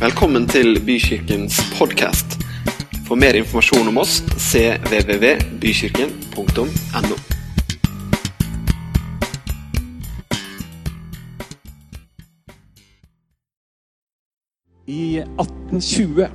[0.00, 2.40] Velkommen til Bykirkens podkast.
[3.04, 7.16] For mer informasjon om oss cvvvbykirken.no.
[14.88, 16.32] I 1820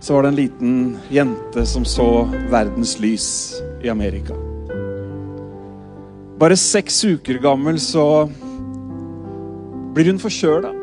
[0.00, 4.36] så var det en liten jente som så verdens lys i Amerika.
[6.36, 8.28] Bare seks uker gammel så
[9.96, 10.76] blir hun forkjøla.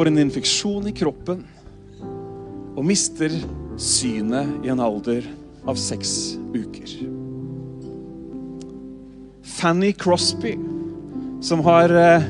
[0.00, 1.42] Får en infeksjon i kroppen
[2.72, 3.34] og mister
[3.76, 5.26] synet i en alder
[5.68, 6.94] av seks uker.
[9.44, 10.54] Fanny Crosby,
[11.44, 12.24] som har eh,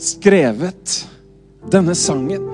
[0.00, 0.94] skrevet
[1.68, 2.48] denne sangen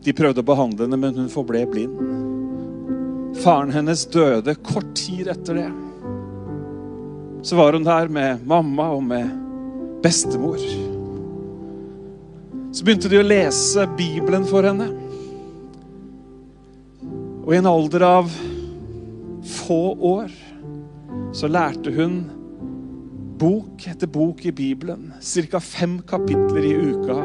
[0.00, 2.00] De prøvde å behandle henne, men hun forble blind.
[3.44, 5.68] Faren hennes døde kort tid etter det.
[7.44, 9.28] Så var hun der med mamma og med
[10.00, 10.56] bestemor.
[12.72, 14.86] Så begynte de å lese Bibelen for henne.
[17.42, 18.30] Og i en alder av
[19.58, 20.32] få år
[21.36, 22.22] så lærte hun
[23.42, 25.10] bok etter bok i Bibelen.
[25.20, 25.60] Ca.
[25.60, 27.18] fem kapitler i uka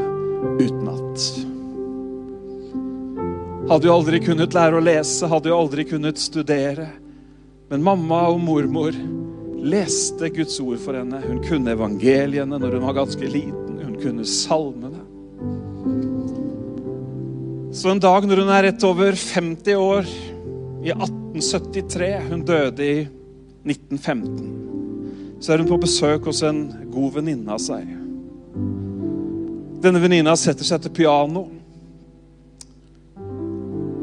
[0.60, 1.30] utenat.
[3.68, 6.90] Hadde jo aldri kunnet lære å lese, hadde jo aldri kunnet studere.
[7.72, 8.96] Men mamma og mormor
[9.64, 11.20] leste Guds ord for henne.
[11.24, 13.76] Hun kunne evangeliene når hun var ganske liten.
[13.84, 14.97] Hun kunne salmene.
[17.78, 20.08] Så en dag når hun er rett over 50 år,
[20.82, 22.96] i 1873 Hun døde i
[23.70, 25.38] 1915.
[25.38, 27.86] Så er hun på besøk hos en god venninne av seg.
[29.84, 31.44] Denne venninna setter seg til piano.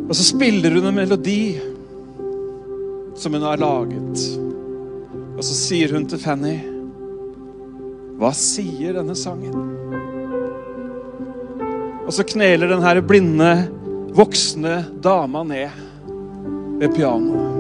[0.04, 1.56] Og så spiller hun en melodi
[3.18, 4.22] som hun har laget.
[5.34, 6.60] Og så sier hun til Fanny
[8.20, 9.73] Hva sier denne sangen?
[12.04, 13.68] Og så kneler den her blinde,
[14.14, 15.68] voksne dama ned
[16.80, 17.50] ved pianoet.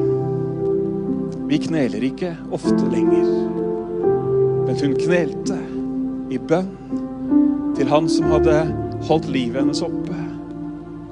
[1.48, 3.30] Vi kneler ikke ofte lenger,
[4.66, 5.58] men hun knelte
[6.32, 6.70] i bønn
[7.76, 8.58] til han som hadde
[9.08, 10.18] holdt livet hennes oppe.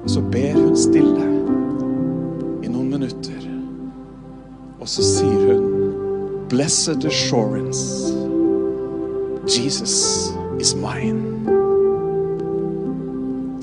[0.03, 1.27] Og så ber hun stille
[2.63, 3.49] i noen minutter.
[4.81, 5.69] Og så sier hun
[6.53, 8.13] Blessed assurance.
[9.47, 11.62] Jesus is mine.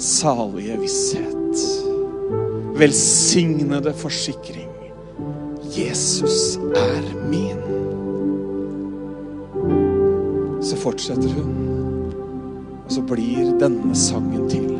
[0.00, 1.58] Salige visshet.
[2.74, 4.70] Velsignede forsikring.
[5.76, 7.60] Jesus er min.
[10.62, 12.12] Så fortsetter hun,
[12.86, 14.70] og så blir denne sangen til.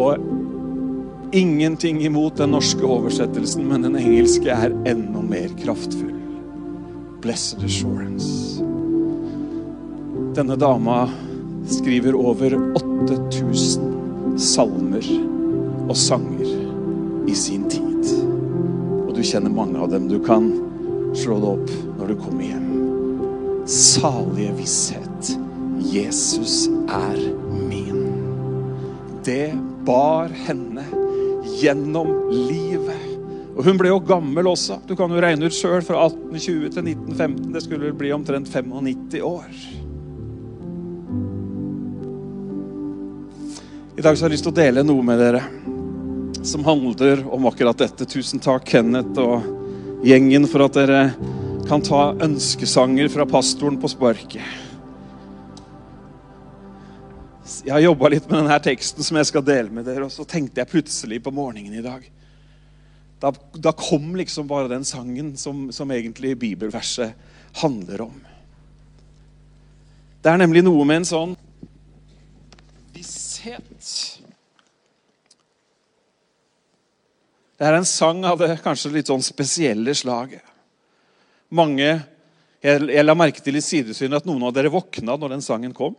[0.00, 0.16] Og
[1.36, 6.16] ingenting imot den norske oversettelsen, men den engelske er enda mer kraftfull.
[7.20, 8.64] Blessed assurance.
[10.32, 11.04] Denne dama
[11.68, 15.06] skriver over 8000 salmer
[15.88, 18.12] og sanger i sin tid.
[19.06, 20.08] Og du kjenner mange av dem.
[20.10, 20.48] Du kan
[21.18, 22.68] slå det opp når du kommer hjem.
[23.68, 25.34] Salige visshet.
[25.92, 27.18] Jesus er
[27.68, 28.02] min
[29.24, 29.52] det
[29.86, 30.84] bar henne
[31.60, 33.08] gjennom livet.
[33.52, 34.80] Og hun ble jo gammel også.
[34.88, 37.52] Du kan jo regne ut sjøl fra 1820 til 1915.
[37.54, 39.81] Det skulle bli omtrent 95 år.
[44.02, 45.40] I dag så har jeg lyst til å dele noe med dere
[46.42, 48.02] som handler om akkurat dette.
[48.10, 49.44] Tusen takk, Kenneth og
[50.02, 51.02] gjengen, for at dere
[51.68, 54.42] kan ta ønskesanger fra pastoren på sparket.
[57.62, 60.26] Jeg har jobba litt med denne teksten som jeg skal dele med dere, og så
[60.26, 62.02] tenkte jeg plutselig på morgenen i dag
[63.22, 67.14] Da, da kom liksom bare den sangen som, som egentlig bibelverset
[67.62, 68.18] handler om.
[70.26, 71.38] Det er nemlig noe med en sånn
[73.42, 74.20] visshet
[77.58, 80.42] Det er en sang av det kanskje litt sånn spesielle slaget.
[81.54, 82.02] Mange
[82.62, 85.72] Jeg, jeg la merke til i sidesynet at noen av dere våkna når den sangen
[85.74, 85.96] kom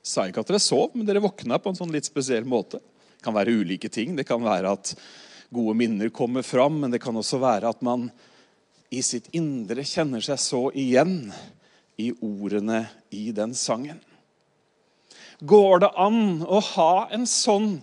[0.00, 2.80] sa ikke at dere sov, men dere våkna på en sånn litt spesiell måte.
[2.80, 4.14] Det kan være ulike ting.
[4.16, 4.94] Det kan være at
[5.52, 8.08] gode minner kommer fram, men det kan også være at man
[8.90, 11.28] i sitt indre kjenner seg så igjen
[12.00, 14.00] i ordene i den sangen.
[15.40, 17.78] Går det an å ha en sånn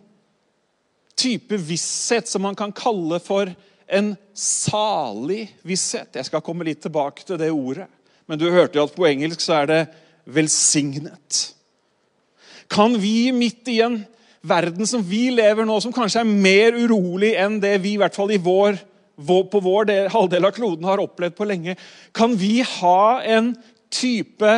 [1.17, 3.49] type visshet som man kan kalle for
[3.87, 6.13] en salig visshet?
[6.13, 7.87] Jeg skal komme litt tilbake til det ordet.
[8.27, 9.81] Men du hørte jo at på engelsk så er det
[10.27, 11.53] 'velsignet'.
[12.69, 14.05] Kan vi midt i en
[14.43, 18.15] verden som vi lever nå, som kanskje er mer urolig enn det vi i hvert
[18.15, 18.77] fall i vår,
[19.17, 21.77] på vår del, halvdel av kloden har opplevd på lenge,
[22.13, 23.55] kan vi ha en
[23.89, 24.51] type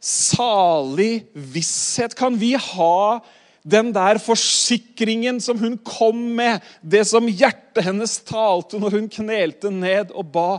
[0.00, 2.16] salig visshet?
[2.18, 3.20] Kan vi ha
[3.62, 9.72] den der forsikringen som hun kom med, det som hjertet hennes talte når hun knelte
[9.74, 10.50] ned og ba?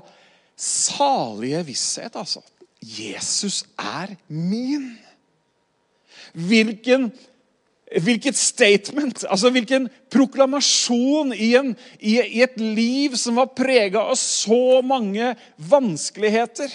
[0.56, 2.44] Salige visshet, altså.
[2.82, 4.94] Jesus er min.
[6.34, 7.12] Hvilken
[7.92, 14.16] Hvilket statement, altså hvilken proklamasjon i, en, i, i et liv som var prega av
[14.16, 16.72] så mange vanskeligheter.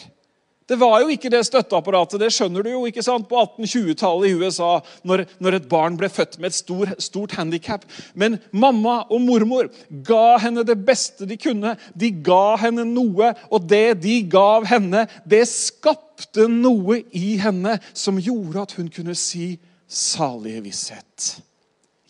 [0.66, 4.34] Det var jo ikke det støtteapparatet det skjønner du jo, ikke sant, på 1820-tallet i
[4.40, 4.70] USA,
[5.06, 7.86] når, når, et barn ble født med et stor, stort handikap.
[8.18, 9.70] Men mamma og mormor
[10.06, 11.76] ga henne det beste de kunne.
[11.94, 18.18] De ga henne noe, og det de gav henne, det skapte noe i henne som
[18.18, 19.54] gjorde at hun kunne si
[19.86, 21.36] salige visshet.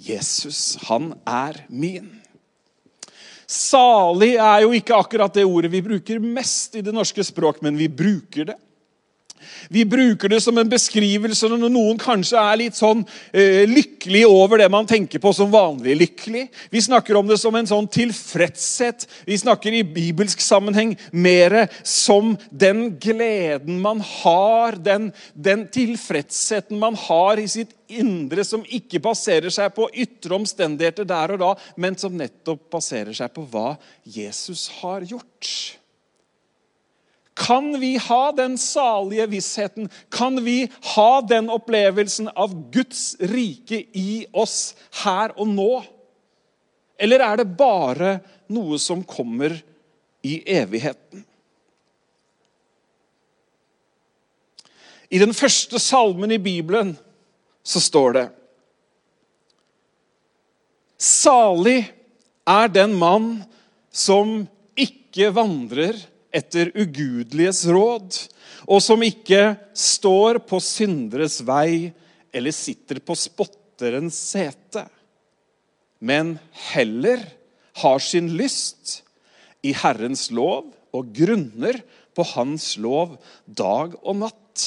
[0.00, 2.08] Jesus, han er min.
[3.46, 7.78] Salig er jo ikke akkurat det ordet vi bruker mest i det norske språk, men
[7.78, 8.56] vi bruker det.
[9.72, 14.60] Vi bruker det som en beskrivelse når noen kanskje er litt sånn eh, lykkelig over
[14.60, 16.46] det man tenker på som vanlig lykkelig.
[16.72, 19.06] Vi snakker om det som en sånn tilfredshet.
[19.26, 26.98] Vi snakker i bibelsk sammenheng mer som den gleden man har, den, den tilfredsheten man
[27.06, 31.98] har i sitt indre, som ikke baserer seg på ytre omstendigheter der og da, men
[31.98, 35.50] som nettopp baserer seg på hva Jesus har gjort.
[37.36, 39.90] Kan vi ha den salige vissheten?
[40.08, 44.72] Kan vi ha den opplevelsen av Guds rike i oss
[45.02, 45.70] her og nå?
[46.96, 48.14] Eller er det bare
[48.48, 49.52] noe som kommer
[50.24, 51.26] i evigheten?
[55.12, 56.96] I den første salmen i Bibelen
[57.62, 58.26] så står det
[60.96, 61.82] Salig
[62.48, 63.30] er den mann
[63.92, 66.00] som ikke vandrer
[66.34, 68.18] etter ugudeliges råd,
[68.66, 71.92] og som ikke står på synderes vei
[72.34, 74.86] eller sitter på spotterens sete,
[76.00, 76.36] men
[76.72, 77.22] heller
[77.82, 79.00] har sin lyst
[79.64, 81.78] i Herrens lov og grunner
[82.16, 84.66] på Hans lov dag og natt.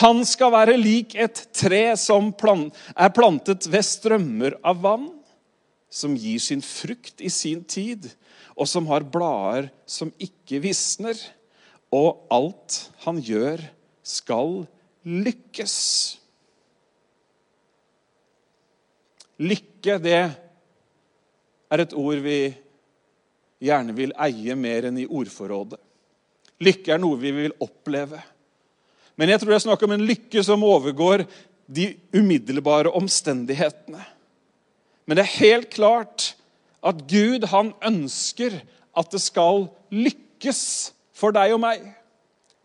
[0.00, 5.10] Han skal være lik et tre som er plantet ved strømmer av vann,
[5.92, 8.08] som gir sin frukt i sin tid,
[8.56, 11.18] og som har blader som ikke visner.
[11.92, 13.60] Og alt han gjør,
[14.02, 14.62] skal
[15.04, 15.76] lykkes.
[19.42, 20.18] Lykke, det
[21.72, 22.38] er et ord vi
[23.62, 25.80] gjerne vil eie mer enn i ordforrådet.
[26.62, 28.20] Lykke er noe vi vil oppleve.
[29.18, 31.26] Men jeg tror det er snakk om en lykke som overgår
[31.66, 34.02] de umiddelbare omstendighetene.
[35.06, 36.32] Men det er helt klart
[36.82, 38.58] at Gud han ønsker
[38.98, 40.62] at det skal lykkes
[41.16, 41.84] for deg og meg.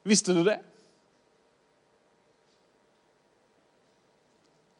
[0.08, 0.58] Visste du det?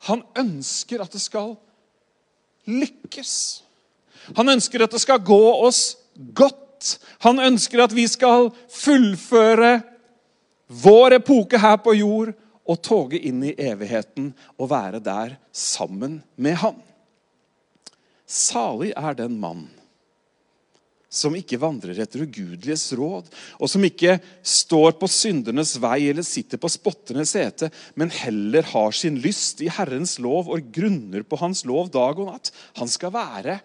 [0.08, 1.56] Han ønsker at det skal
[2.68, 3.34] lykkes.
[4.36, 5.98] Han ønsker at det skal gå oss
[6.36, 6.98] godt.
[7.26, 9.80] Han ønsker at vi skal fullføre
[10.68, 12.34] vår epoke her på jord
[12.68, 16.87] og toge inn i evigheten og være der sammen med Han.
[18.28, 19.68] Salig er den mann
[21.18, 26.60] som ikke vandrer etter ugudeliges råd, og som ikke står på syndernes vei eller sitter
[26.60, 31.64] på spotternes sete, men heller har sin lyst i Herrens lov og grunner på Hans
[31.68, 32.52] lov dag og natt.
[32.82, 33.60] Han skal være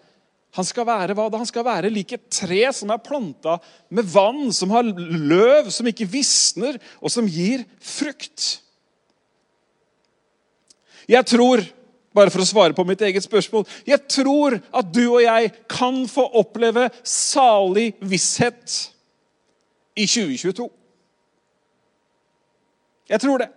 [0.53, 1.39] han skal være hva da?
[1.41, 3.55] Han skal være lik et tre som er planta
[3.89, 8.59] med vann, som har løv, som ikke visner, og som gir frukt.
[11.09, 11.63] Jeg tror
[12.15, 13.65] bare for å svare på mitt eget spørsmål.
[13.87, 18.77] Jeg tror at du og jeg kan få oppleve salig visshet
[19.95, 20.69] i 2022.
[23.09, 23.49] Jeg tror det.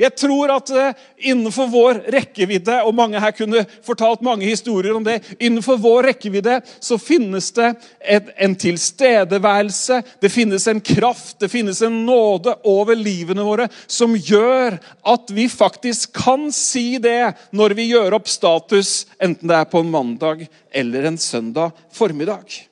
[0.00, 5.04] Jeg tror at uh, innenfor vår rekkevidde, og mange her kunne fortalt mange historier om
[5.06, 7.70] det, innenfor vår rekkevidde så finnes det
[8.00, 14.16] et, en tilstedeværelse, det finnes en kraft, det finnes en nåde over livene våre som
[14.16, 14.80] gjør
[15.14, 19.84] at vi faktisk kan si det når vi gjør opp status, enten det er på
[19.84, 22.64] en mandag eller en søndag formiddag.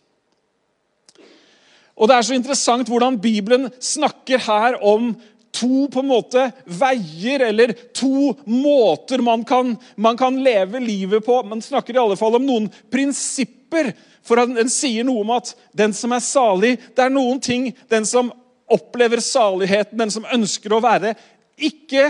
[2.03, 5.13] Og Det er så interessant hvordan Bibelen snakker her om
[5.53, 11.43] to på en måte veier eller to måter man kan, man kan leve livet på.
[11.43, 13.93] Man snakker i alle fall om noen prinsipper.
[14.25, 18.05] For den sier noe om at den som er salig Det er noen ting den
[18.07, 18.31] som
[18.73, 21.13] opplever saligheten, den som ønsker å være,
[21.61, 22.07] ikke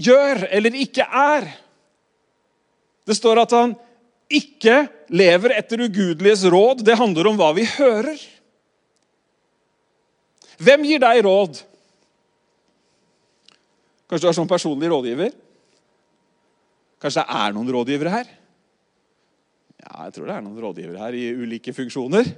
[0.00, 1.44] gjør eller ikke er.
[3.04, 3.74] Det står at han
[4.32, 6.84] ikke lever etter ugudeliges råd.
[6.86, 8.16] Det handler om hva vi hører.
[10.58, 11.60] Hvem gir deg råd?
[14.08, 15.34] Kanskje du har sånn personlig rådgiver?
[16.98, 18.30] Kanskje det er noen rådgivere her?
[19.78, 22.30] Ja, jeg tror det er noen rådgivere her i ulike funksjoner.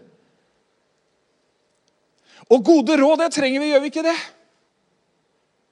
[2.51, 4.17] Og gode råd, det trenger vi, gjør vi ikke det?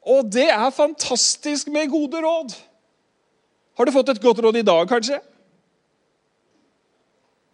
[0.08, 2.54] Og det er fantastisk med gode råd.
[3.78, 5.18] Har du fått et godt råd i dag, kanskje?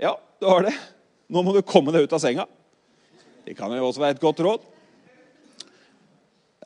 [0.01, 0.75] Ja, du har det.
[1.33, 2.47] Nå må du komme deg ut av senga.
[3.45, 4.71] Det kan jo også være et godt råd.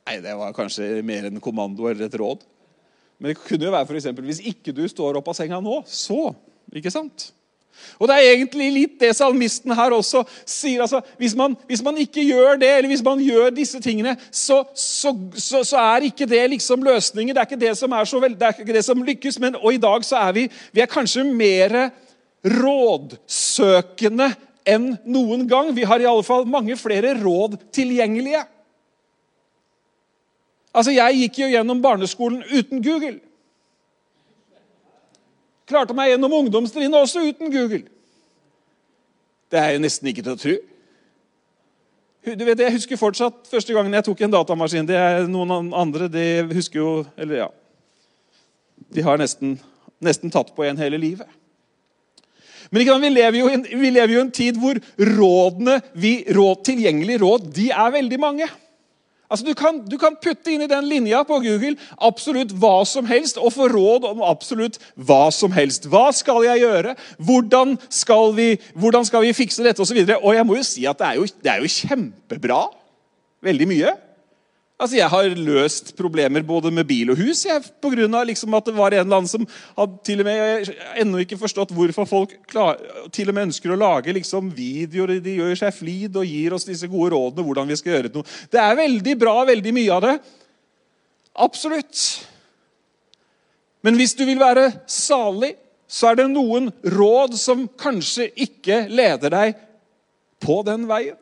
[0.09, 2.41] Nei, det var kanskje mer en kommando eller et råd.
[3.21, 6.33] Men det kunne jo være eksempel, hvis ikke du står opp av senga nå, så
[6.69, 7.31] Ikke sant?
[7.97, 10.83] Og Det er egentlig litt det salmisten her også sier.
[10.83, 14.65] altså, hvis man, hvis man ikke gjør det, eller hvis man gjør disse tingene, så,
[14.75, 17.35] så, så, så, er ikke det liksom løsningen.
[17.35, 19.39] Det er ikke det som veld, det er ikke det som lykkes.
[19.41, 21.79] Men, og i dag så er vi, vi er kanskje mer
[22.45, 24.33] rådsøkende
[24.69, 25.73] enn noen gang.
[25.77, 28.45] Vi har i alle fall mange flere råd tilgjengelige.
[30.75, 33.19] Altså, Jeg gikk jo gjennom barneskolen uten Google.
[35.69, 37.85] Klarte meg gjennom ungdomstrinnet også uten Google.
[39.49, 40.57] Det er jo nesten ikke til å tro.
[42.29, 44.89] Du vet, Jeg husker fortsatt første gangen jeg tok en datamaskin.
[44.89, 47.49] Det er Noen andre de husker jo Eller ja
[48.93, 49.59] De har nesten,
[50.01, 51.29] nesten tatt på en hele livet.
[52.71, 57.95] Men vi lever, jo, i en tid hvor rådene, vi, råd, tilgjengelige råd de er
[57.95, 58.49] veldig mange.
[59.29, 63.05] Altså, du kan, du kan, putte inn i den linja på Google absolutt hva som
[63.11, 65.85] helst og få råd om absolutt hva som helst.
[65.93, 66.95] Hva skal jeg gjøre?
[67.21, 69.85] Hvordan skal vi, hvordan skal vi fikse dette?
[69.85, 70.17] Og, så videre.
[70.23, 72.63] og jeg må jo si at det er jo, det er jo kjempebra.
[73.45, 73.93] Veldig mye.
[74.79, 78.55] Altså, Jeg har løst problemer både med bil og hus jeg, på grunn av liksom
[78.55, 80.71] at det var en eller annen som hadde til og med
[81.03, 82.79] ennå ikke forstått hvorfor folk klar,
[83.11, 85.17] til og med ønsker å lage liksom videoer.
[85.25, 88.35] De gjør seg flid og gir oss disse gode rådene hvordan vi skal gjøre noe.
[88.55, 90.17] Det er veldig bra, veldig mye av det.
[91.43, 92.07] Absolutt.
[93.83, 95.57] Men hvis du vil være salig,
[95.91, 99.59] så er det noen råd som kanskje ikke leder deg
[100.45, 101.19] på den veien.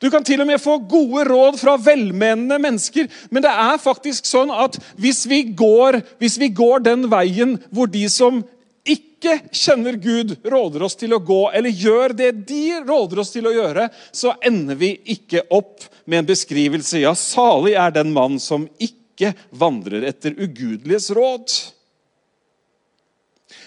[0.00, 3.08] Du kan til og med få gode råd fra velmenende mennesker.
[3.30, 7.90] Men det er faktisk sånn at hvis vi går, hvis vi går den veien hvor
[7.90, 8.42] de som
[8.84, 13.48] ikke kjenner Gud, råder oss til å gå, eller gjør det de råder oss til
[13.48, 18.36] å gjøre, så ender vi ikke opp med en beskrivelse Ja, salig er den mann
[18.42, 21.48] som ikke vandrer etter ugudeliges råd.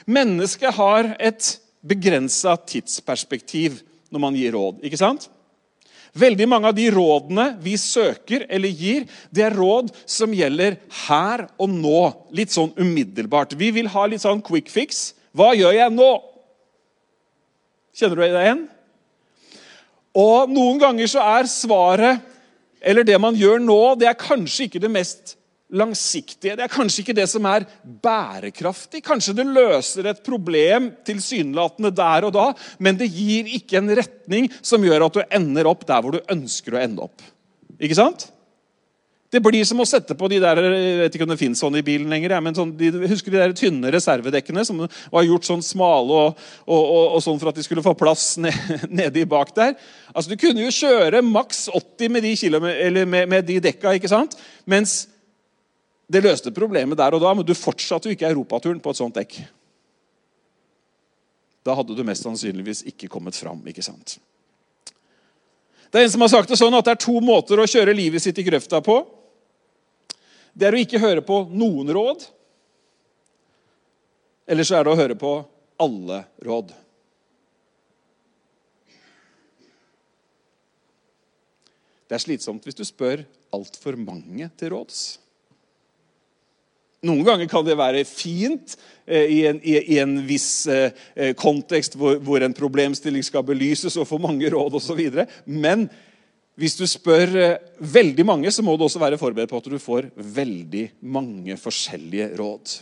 [0.07, 1.55] Mennesket har et
[1.87, 3.81] begrensa tidsperspektiv
[4.13, 4.83] når man gir råd.
[4.85, 5.27] ikke sant?
[6.17, 11.45] Veldig mange av de rådene vi søker eller gir, det er råd som gjelder her
[11.61, 12.01] og nå.
[12.35, 13.53] Litt sånn umiddelbart.
[13.59, 15.11] Vi vil ha litt sånn quick fix.
[15.37, 16.09] Hva gjør jeg nå?
[17.97, 18.65] Kjenner du deg igjen?
[20.17, 22.23] Og noen ganger så er svaret,
[22.81, 25.36] eller det man gjør nå, det er kanskje ikke det mest
[25.73, 26.55] langsiktige.
[26.55, 29.01] Det er kanskje ikke det som er bærekraftig.
[29.05, 32.47] Kanskje det løser et problem tilsynelatende der og da,
[32.79, 36.33] men det gir ikke en retning som gjør at du ender opp der hvor du
[36.33, 37.23] ønsker å ende opp.
[37.77, 38.29] Ikke sant?
[39.27, 41.75] Det blir som å sette på de der jeg vet ikke om det finnes sånn
[41.75, 45.65] i bilen lenger, men sånn, de, husker de der tynne reservedekkene som var gjort sånn
[45.65, 49.51] smale og, og, og, og sånn for at de skulle få plass ned, nedi bak
[49.57, 49.75] der?
[50.13, 54.39] Altså, Du kunne jo kjøre maks 80 med de, med, med de dekka, ikke sant?
[54.63, 55.01] mens
[56.07, 59.17] det løste problemet der og da, men du fortsatte jo ikke europaturen på et sånt
[59.17, 59.41] dekk.
[61.67, 63.59] Da hadde du mest sannsynligvis ikke kommet fram.
[63.67, 64.17] ikke sant?
[65.91, 67.95] Det er En som har sagt det sånn at det er to måter å kjøre
[67.95, 69.01] livet sitt i grøfta på.
[70.55, 72.23] Det er å ikke høre på noen råd,
[74.47, 75.31] eller så er det å høre på
[75.77, 76.71] alle råd.
[82.07, 85.19] Det er slitsomt hvis du spør altfor mange til råds.
[87.07, 91.95] Noen ganger kan det være fint eh, i, en, i, en, viss eh, eh, kontekst
[91.99, 95.01] hvor, hvor, en problemstilling skal belyses og få mange råd osv.
[95.45, 95.87] Men
[96.57, 97.33] hvis du spør
[97.77, 102.31] veldig mange, så må du også være forberedt på at du får veldig mange forskjellige
[102.39, 102.79] råd.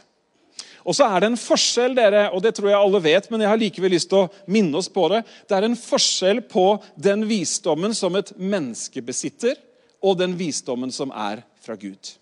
[0.85, 3.49] Og så er det en forskjell, dere, og det tror jeg alle vet, men jeg
[3.51, 5.23] har likevel lyst til å minne oss på det.
[5.49, 9.57] Det er en forskjell på den visdommen som et menneske besitter,
[10.05, 12.13] og den visdommen som er fra Gud.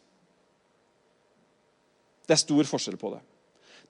[2.28, 3.22] Det er stor forskjell på det.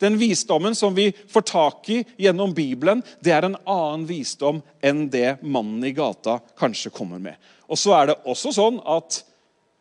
[0.02, 5.06] Den visdommen som vi får tak i gjennom Bibelen, det er en annen visdom enn
[5.14, 7.38] det mannen i gata kanskje kommer med.
[7.70, 9.22] Og så er det også sånn at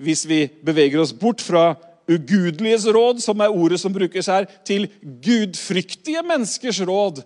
[0.02, 1.72] hvis vi beveger oss bort fra
[2.10, 7.22] ugudeliges råd, som er ordet som brukes her, til gudfryktige menneskers råd,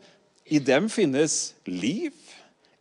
[0.46, 2.14] i dem finnes liv.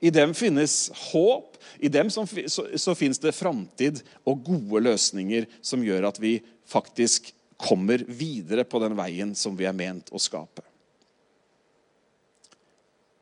[0.04, 1.56] I dem finnes håp.
[1.82, 6.38] I dem som, så, så finnes det framtid og gode løsninger som gjør at vi
[6.70, 10.64] faktisk kommer videre på den veien som vi er ment å skape.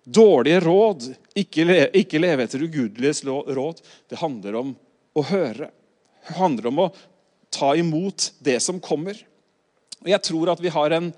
[0.04, 1.06] Dårlige råd,
[1.40, 3.80] ikke, le, ikke leve etter ugudeliges råd,
[4.12, 4.74] det handler om
[5.16, 5.70] å høre.
[6.28, 6.90] Det handler om å
[7.54, 9.16] ta imot det som kommer.
[10.04, 11.14] Og Jeg tror at vi har en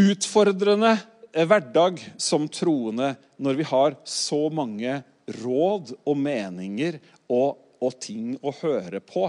[0.00, 0.96] utfordrende
[1.30, 5.00] hverdag som troende når vi har så mange
[5.40, 6.98] råd og meninger
[7.30, 9.28] og, og ting å høre på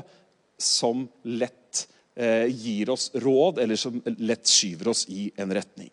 [0.62, 5.90] som lett eh, gir oss råd, eller som lett skyver oss i en retning.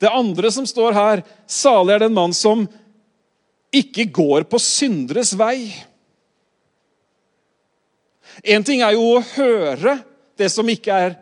[0.00, 2.64] Det andre som står her, salig er den mann som
[3.70, 5.68] ikke går på synderes vei.
[8.40, 9.98] Én ting er jo å høre
[10.40, 11.18] det som ikke er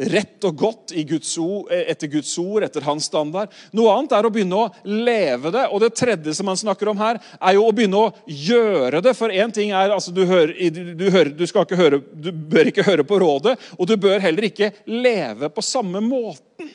[0.00, 3.52] rett og godt Guds ord, etter Guds ord, etter hans standard.
[3.76, 5.66] Noe annet er å begynne å leve det.
[5.68, 9.14] Og det tredje som han snakker om her, er jo å begynne å gjøre det.
[9.18, 12.86] For én ting er altså du, hører, du, hører, du, ikke høre, du bør ikke
[12.86, 16.70] høre på rådet, og du bør heller ikke leve på samme måten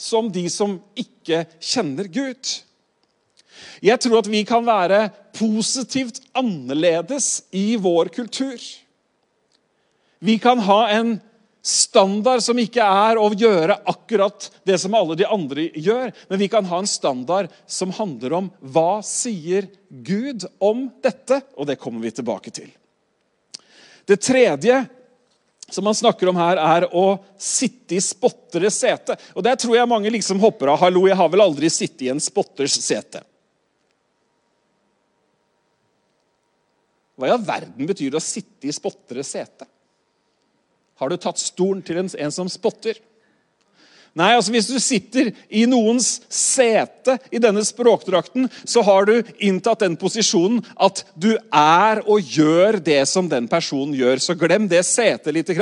[0.00, 2.54] som de som ikke kjenner Gud.
[3.84, 8.60] Jeg tror at vi kan være positivt annerledes i vår kultur.
[10.20, 11.18] Vi kan ha en
[11.62, 16.48] standard som ikke er å gjøre akkurat det som alle de andre gjør, men vi
[16.52, 21.42] kan ha en standard som handler om hva sier Gud om dette?
[21.56, 22.70] Og det kommer vi tilbake til.
[24.08, 24.80] Det tredje
[25.70, 29.14] som han snakker om her, er å sitte i spotteres sete.
[29.38, 30.80] Og Der tror jeg mange liksom hopper av.
[30.82, 33.22] Hallo, jeg har vel aldri sittet i en spotters sete.
[37.14, 39.68] Hva i all verden betyr det å sitte i spotteres sete?
[41.00, 42.98] Har du tatt stolen til en, som spotter?
[44.18, 49.84] Nei, altså Hvis du sitter i noens sete i denne språkdrakten, så har du inntatt
[49.84, 54.18] den posisjonen at du er og gjør det som den personen gjør.
[54.18, 55.52] Så glem det setet litt.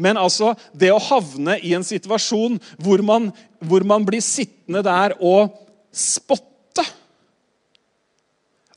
[0.00, 3.28] Men altså, det å havne i en situasjon hvor man,
[3.60, 5.52] hvor man blir sittende der og
[5.92, 6.84] spotte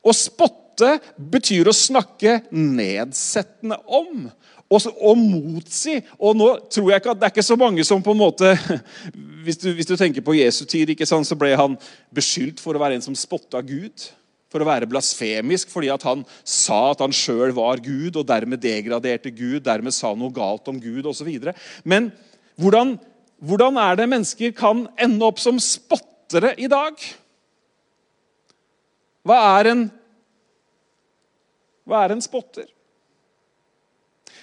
[0.02, 4.26] Å spotte betyr å snakke nedsettende om
[4.72, 5.98] og, og motsi.
[6.20, 8.56] Og nå tror jeg ikke at det er ikke så mange som på en måte
[9.42, 11.74] Hvis du, hvis du tenker på Jesu tid, ikke sant, så ble han
[12.14, 14.04] beskyldt for å være en som spotta Gud.
[14.54, 18.62] For å være blasfemisk fordi at han sa at han sjøl var Gud, og dermed
[18.62, 21.32] degraderte Gud, dermed sa noe galt om Gud osv.
[21.82, 22.12] Men
[22.54, 22.94] hvordan,
[23.42, 27.02] hvordan er det mennesker kan ende opp som spottere i dag?
[29.26, 29.84] Hva er en,
[31.90, 32.70] hva er en spotter?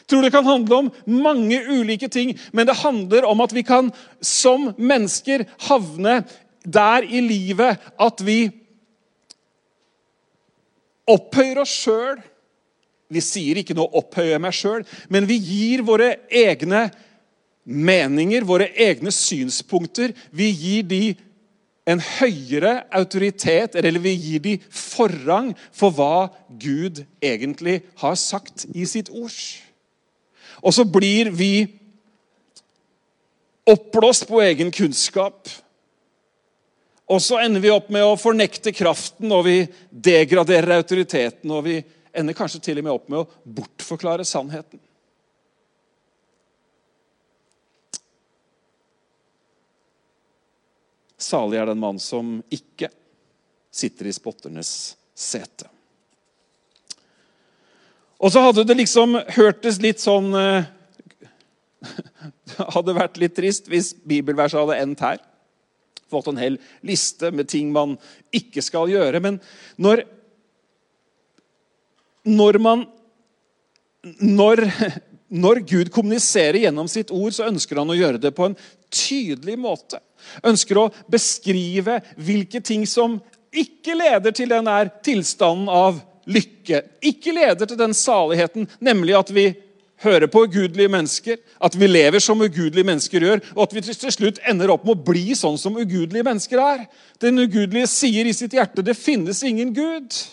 [0.09, 3.91] Tror det kan handle om mange ulike ting, men det handler om at vi kan
[4.25, 6.23] som mennesker havne
[6.65, 8.49] der i livet at vi
[11.09, 12.19] opphøyer oss sjøl.
[13.09, 16.89] Vi sier ikke noe opphøyer meg sjøl', men vi gir våre egne
[17.65, 20.13] meninger, våre egne synspunkter.
[20.33, 21.03] Vi gir de
[21.89, 26.29] en høyere autoritet, eller vi gir de forrang for hva
[26.61, 29.39] Gud egentlig har sagt i sitt ord.
[30.63, 31.67] Og så blir vi
[33.69, 35.49] oppblåst på egen kunnskap.
[37.09, 41.53] Og så ender vi opp med å fornekte kraften, og vi degraderer autoriteten.
[41.53, 41.79] Og vi
[42.13, 44.81] ender kanskje til og med opp med å bortforklare sannheten.
[51.19, 52.93] Salig er den mann som ikke
[53.75, 54.71] sitter i spotternes
[55.19, 55.67] sete.
[58.19, 60.61] Og så hadde det liksom hørtes litt sånn Det
[61.87, 65.21] eh, hadde vært litt trist hvis bibelverset hadde endt her.
[66.11, 67.97] Fått en hel liste med ting man
[68.35, 69.21] ikke skal gjøre.
[69.23, 69.39] Men
[69.79, 70.03] når,
[72.27, 72.87] når man
[74.19, 74.65] når,
[75.45, 78.59] når Gud kommuniserer gjennom sitt ord, så ønsker han å gjøre det på en
[78.91, 80.01] tydelig måte.
[80.47, 83.21] Ønsker å beskrive hvilke ting som
[83.55, 84.69] ikke leder til den
[85.05, 89.47] tilstanden av lykke ikke leder til den saligheten, nemlig at vi
[90.05, 94.13] hører på ugudelige mennesker, at vi lever som ugudelige mennesker gjør, og at vi til
[94.15, 96.85] slutt ender opp med å bli sånn som ugudelige mennesker er.
[97.23, 100.27] Den ugudelige sier i sitt hjerte 'det finnes ingen Gud'.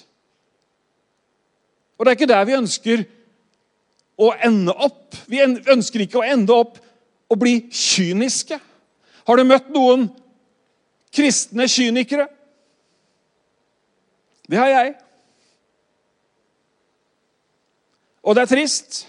[1.97, 3.05] Og Det er ikke der vi ønsker
[4.19, 5.15] å ende opp.
[5.27, 6.79] Vi ønsker ikke å ende opp
[7.29, 8.59] og bli kyniske.
[9.27, 10.09] Har du møtt noen
[11.15, 12.27] kristne kynikere?
[14.49, 14.93] Det har jeg.
[18.25, 19.05] Og det er trist.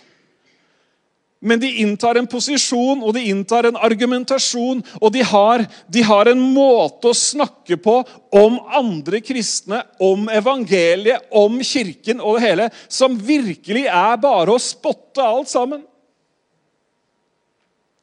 [1.47, 6.31] Men de inntar en posisjon og de inntar en argumentasjon, og de har, de har,
[6.31, 7.99] en måte å snakke på
[8.35, 14.63] om andre kristne, om evangeliet, om kirken og det hele, som virkelig er bare å
[14.63, 15.85] spotte alt sammen.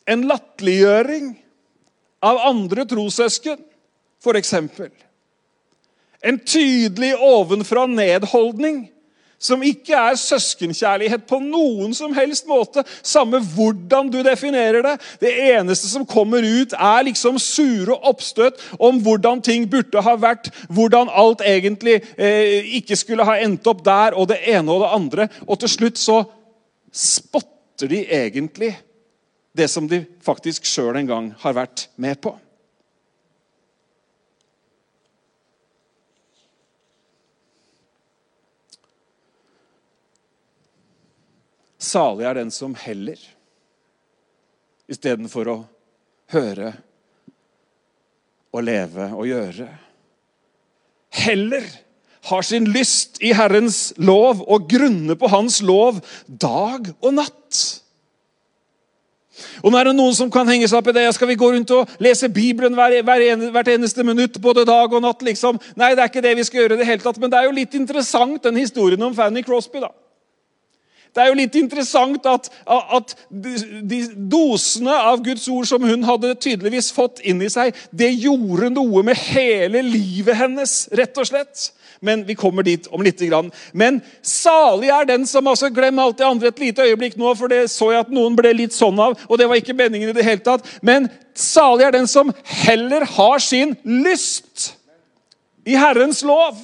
[0.08, 1.34] En latterliggjøring
[2.24, 3.60] av andre trossøsken,
[4.24, 4.56] f.eks.
[6.24, 8.86] En tydelig ovenfra-nedholdning
[9.44, 12.86] som ikke er søskenkjærlighet på noen som helst måte.
[13.04, 14.96] Samme hvordan du definerer det.
[15.24, 20.50] Det eneste som kommer ut, er liksom sure oppstøt om hvordan ting burde ha vært,
[20.72, 24.94] hvordan alt egentlig eh, ikke skulle ha endt opp der, og det ene og det
[24.96, 25.30] andre.
[25.48, 26.24] Og til slutt så
[26.94, 28.74] spotter de egentlig
[29.58, 32.34] det som de faktisk sjøl en gang har vært med på.
[41.94, 43.20] Salig er den som heller,
[44.90, 45.58] istedenfor å
[46.34, 46.74] høre
[48.54, 49.68] og leve og gjøre.
[51.14, 51.68] Heller
[52.30, 57.62] har sin lyst i Herrens lov og grunner på Hans lov dag og natt.
[59.66, 61.08] Og nå er det noen som kan henge seg opp i det.
[61.16, 65.04] Skal vi gå rundt og lese Bibelen hver, hver, hvert eneste minutt, både dag og
[65.04, 65.26] natt?
[65.26, 65.60] liksom?
[65.80, 66.78] Nei, det er ikke det vi skal gjøre.
[66.78, 67.20] i det hele tatt.
[67.22, 69.82] Men det er jo litt interessant, den historien om Fanny Crosby.
[69.84, 69.90] da.
[71.14, 74.00] Det er jo litt interessant at, at de
[74.32, 79.04] dosene av Guds ord som hun hadde tydeligvis fått inn i seg, det gjorde noe
[79.06, 81.70] med hele livet hennes, rett og slett.
[82.04, 83.22] Men vi kommer dit om litt.
[83.72, 87.48] Men salig er den som altså Glem alt det andre et lite øyeblikk nå, for
[87.48, 89.16] det så jeg at noen ble litt sånn av.
[89.30, 90.66] og det var ikke meningen i det hele tatt.
[90.82, 92.34] Men salig er den som
[92.66, 94.74] heller har sin lyst
[95.64, 96.58] i Herrens lov.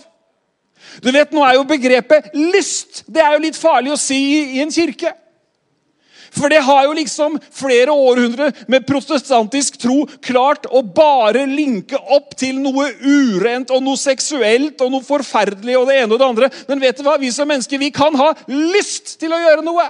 [1.04, 4.20] Du vet, Nå er jo begrepet lyst det er jo litt farlig å si
[4.58, 5.14] i en kirke.
[6.36, 12.36] For det har jo liksom flere århundrer med protestantisk tro klart å bare linke opp
[12.38, 16.52] til noe urent og noe seksuelt og noe forferdelig og det ene og det andre.
[16.70, 17.18] Men vet du hva?
[17.20, 19.90] vi som mennesker vi kan ha lyst til å gjøre noe.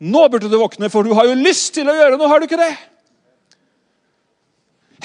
[0.00, 2.48] Nå burde du våkne, for du har jo lyst til å gjøre noe, har du
[2.48, 2.74] ikke det?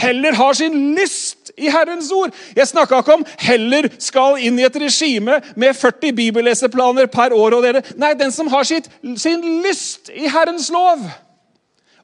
[0.01, 2.35] Heller har sin lyst i Herrens ord.
[2.55, 7.57] Jeg snakka ikke om heller skal inn i et regime med 40 bibelleseplaner per år.
[7.57, 7.83] og dere.
[7.97, 11.03] Nei, den som har sitt, sin lyst i Herrens lov.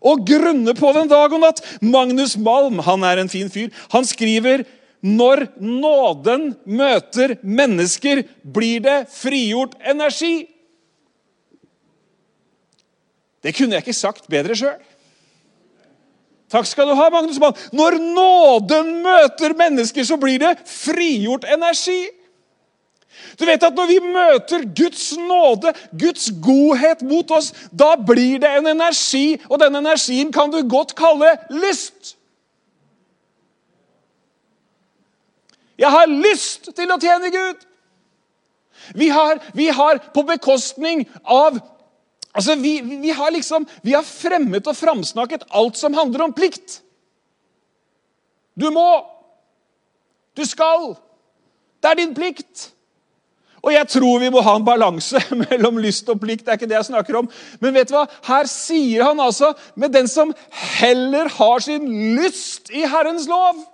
[0.01, 1.63] Og grunner på den dag og natt.
[1.81, 3.69] Magnus Malm han er en fin fyr.
[3.93, 4.65] Han skriver
[5.01, 10.47] når nåden møter mennesker, blir det frigjort energi.
[13.43, 14.79] Det kunne jeg ikke sagt bedre sjøl.
[16.51, 17.57] Takk skal du ha, Magnus Mann.
[17.75, 22.05] Når nåden møter mennesker, så blir det frigjort energi.
[23.39, 28.49] Du vet at Når vi møter Guds nåde, Guds godhet mot oss, da blir det
[28.57, 32.15] en energi, og den energien kan du godt kalle lyst.
[35.77, 37.65] Jeg har lyst til å tjene Gud.
[38.95, 41.59] Vi har, vi har på bekostning av
[42.37, 46.81] Altså, vi, vi, har liksom, vi har fremmet og framsnakket alt som handler om plikt.
[48.53, 48.87] Du må.
[50.37, 50.91] Du skal.
[51.81, 52.69] Det er din plikt.
[53.65, 56.45] Og jeg tror vi må ha en balanse mellom lyst og plikt.
[56.45, 57.31] det er ikke det jeg snakker om.
[57.59, 58.05] Men vet du hva?
[58.29, 60.33] her sier han altså med den som
[60.77, 63.65] heller har sin lyst i Herrens lov.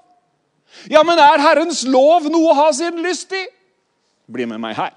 [0.90, 3.44] Ja, men er Herrens lov noe å ha sin lyst i?
[4.32, 4.96] Bli med meg her.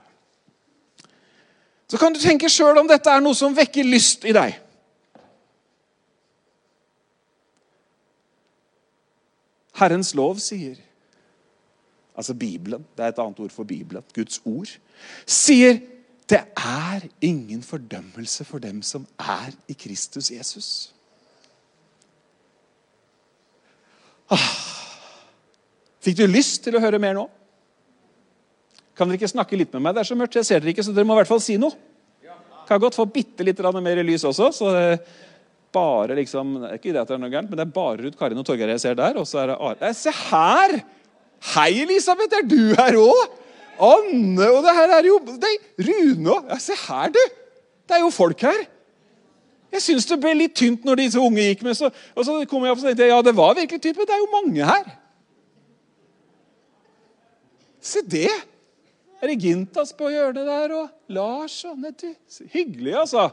[1.87, 4.57] Så kan du tenke sjøl om dette er noe som vekker lyst i deg.
[9.77, 10.83] Herrens lov sier
[12.17, 12.81] Altså Bibelen.
[12.97, 14.05] Det er et annet ord for Bibelen.
[14.17, 14.71] Guds ord.
[15.29, 15.83] Sier
[16.31, 20.95] det er ingen fordømmelse for dem som er i Kristus Jesus.
[24.31, 24.49] Ah.
[26.01, 27.29] Fikk du lyst til å høre mer nå?
[28.97, 29.95] Kan dere ikke snakke litt med meg?
[29.97, 31.59] Det er så mørkt, jeg ser dere ikke, så dere må i hvert fall si
[31.61, 31.77] noe.
[32.67, 34.51] Kan godt få bitte litt mer lys også.
[34.53, 34.71] så
[35.77, 38.41] bare liksom, Ikke det at det er noe gærent, men det er bare Ruth Karin
[38.41, 39.19] og Torgeir jeg ser der.
[39.21, 39.91] Og så er det Are.
[39.95, 40.79] Se her!
[41.55, 42.39] Hei, Elisabeth!
[42.39, 43.43] Er du her òg?
[43.77, 45.53] Anne Og det her er jo det
[45.89, 46.49] Rune òg.
[46.49, 47.21] Ja, se her, du!
[47.87, 48.65] Det er jo folk her.
[49.77, 51.77] Jeg syns det ble litt tynt når disse unge gikk med.
[51.77, 54.17] Så, og så kom jeg opp og tenkte ja, det var virkelig tynt, men det
[54.17, 54.93] er jo mange her.
[57.87, 58.33] Se det!
[59.27, 62.13] Er det Gintas på hjørnet der, og Lars og Nettie?
[62.53, 63.25] Hyggelig, altså.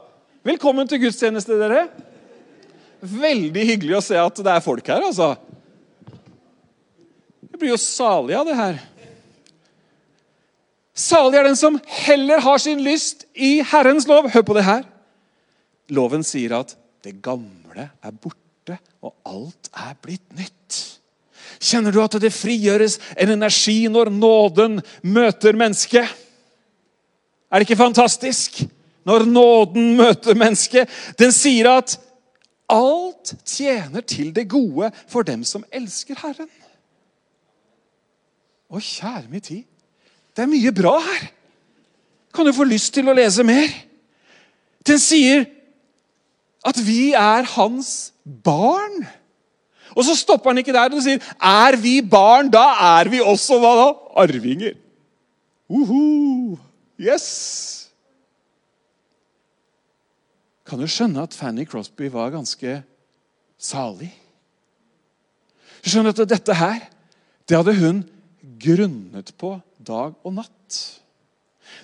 [0.41, 1.83] Velkommen til gudstjeneste, dere.
[2.97, 5.27] Veldig hyggelig å se at det er folk her, altså.
[7.45, 8.81] Jeg blir jo salig av det her.
[10.97, 11.77] Salig er den som
[12.07, 14.31] heller har sin lyst i Herrens lov.
[14.33, 14.89] Hør på det her.
[15.93, 16.73] loven sier at
[17.05, 20.81] det gamle er borte, og alt er blitt nytt.
[21.61, 26.07] Kjenner du at det frigjøres en energi når nåden møter mennesket?
[27.51, 28.63] Er det ikke fantastisk?
[29.05, 30.89] Når nåden møter mennesket.
[31.19, 31.97] Den sier at
[32.71, 36.49] alt tjener til det gode for dem som elsker Herren.
[38.73, 39.65] Å, kjære min tid.
[40.33, 41.27] Det er mye bra her.
[42.33, 43.69] Kan du få lyst til å lese mer?
[44.87, 45.45] Den sier
[46.65, 49.03] at vi er hans barn.
[49.93, 50.93] Og så stopper han ikke der.
[50.93, 52.65] og sier, Er vi barn, da
[52.99, 53.87] er vi også hva da?
[54.23, 54.75] Arvinger.
[55.69, 56.57] Uhu.
[56.99, 57.89] Yes!
[60.65, 62.81] Kan du skjønne at Fanny Crosby var ganske
[63.59, 64.11] salig?
[65.83, 66.85] Du skjønner at dette her,
[67.49, 68.03] det hadde hun
[68.63, 70.79] grunnet på dag og natt.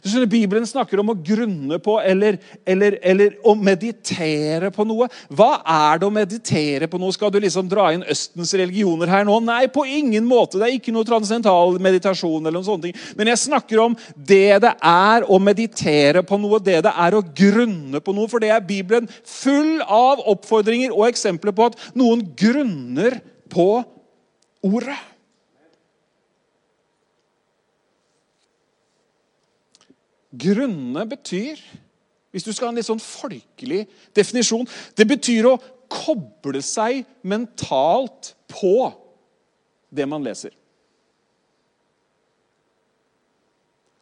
[0.03, 5.09] Du skjønner, Bibelen snakker om å grunne på eller, eller, eller, å meditere på noe.
[5.33, 7.15] Hva er det å meditere på noe?
[7.15, 9.39] Skal du liksom dra inn Østens religioner her nå?
[9.45, 10.59] Nei, på ingen måte.
[10.59, 12.41] Det er ikke noe transcendental meditasjon.
[12.41, 12.97] eller noen sånne ting.
[13.19, 17.23] Men jeg snakker om det det er å meditere på noe, det det er å
[17.23, 18.29] grunne på noe.
[18.31, 23.71] For det er Bibelen full av oppfordringer og eksempler på at noen grunner på
[24.65, 24.99] ordet.
[30.29, 31.57] Grunne betyr,
[32.29, 35.57] hvis du skal ha en litt sånn folkelig definisjon, det betyr å
[35.89, 38.91] koble seg mentalt på
[39.89, 40.53] det man leser.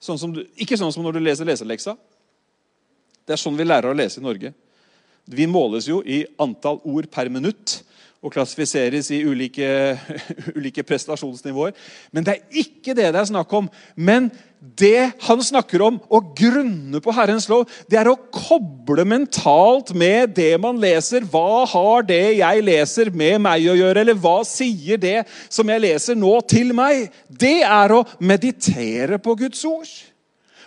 [0.03, 1.95] Sånn du, ikke sånn som når du leser leseleksa.
[3.27, 4.53] Det er sånn vi lærer å lese i Norge.
[5.27, 7.81] Vi måles jo i antall ord per minutt
[8.23, 9.67] og klassifiseres i ulike,
[10.57, 11.75] ulike, prestasjonsnivåer.
[12.15, 13.67] Men det er ikke det det er snakk om.
[13.95, 19.93] Men det han snakker om, å grunne på Herrens lov, det er å koble mentalt
[19.97, 21.25] med det man leser.
[21.29, 24.01] Hva har det jeg leser, med meg å gjøre?
[24.01, 27.07] Eller hva sier det som jeg leser nå, til meg?
[27.29, 29.93] Det er å meditere på Guds ord.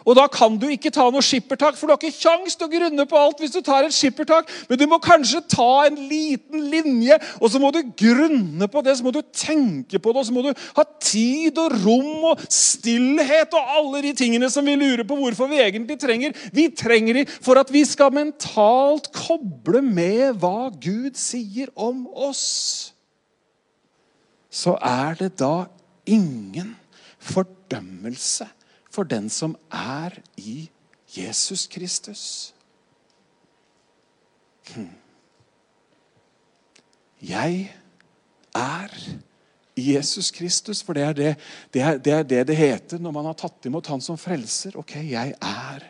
[0.06, 2.72] Og Da kan du ikke ta noe skippertak, for du har ikke kjangs til å
[2.72, 4.50] grunne på alt hvis du tar et skippertak.
[4.68, 8.96] Men du må kanskje ta en liten linje, og så må du grunne på det.
[8.98, 12.44] Så må du tenke på det, og så må du ha tid og rom og
[12.48, 16.36] stillhet og alle de tingene som vi lurer på hvorfor vi egentlig trenger.
[16.54, 22.94] Vi trenger de for at vi skal mentalt koble med hva Gud sier om oss.
[24.50, 25.68] Så er det da
[26.10, 26.74] ingen
[27.20, 28.48] fordømmelse
[28.90, 30.70] for den som er i
[31.16, 32.54] Jesus Kristus.
[34.74, 34.90] Hm.
[37.20, 37.74] Jeg
[38.54, 38.94] er
[39.76, 41.36] Jesus Kristus, for det er det
[41.74, 44.76] det, er, det er det, det heter når man har tatt imot Han som frelser.
[44.76, 45.84] Ok, jeg er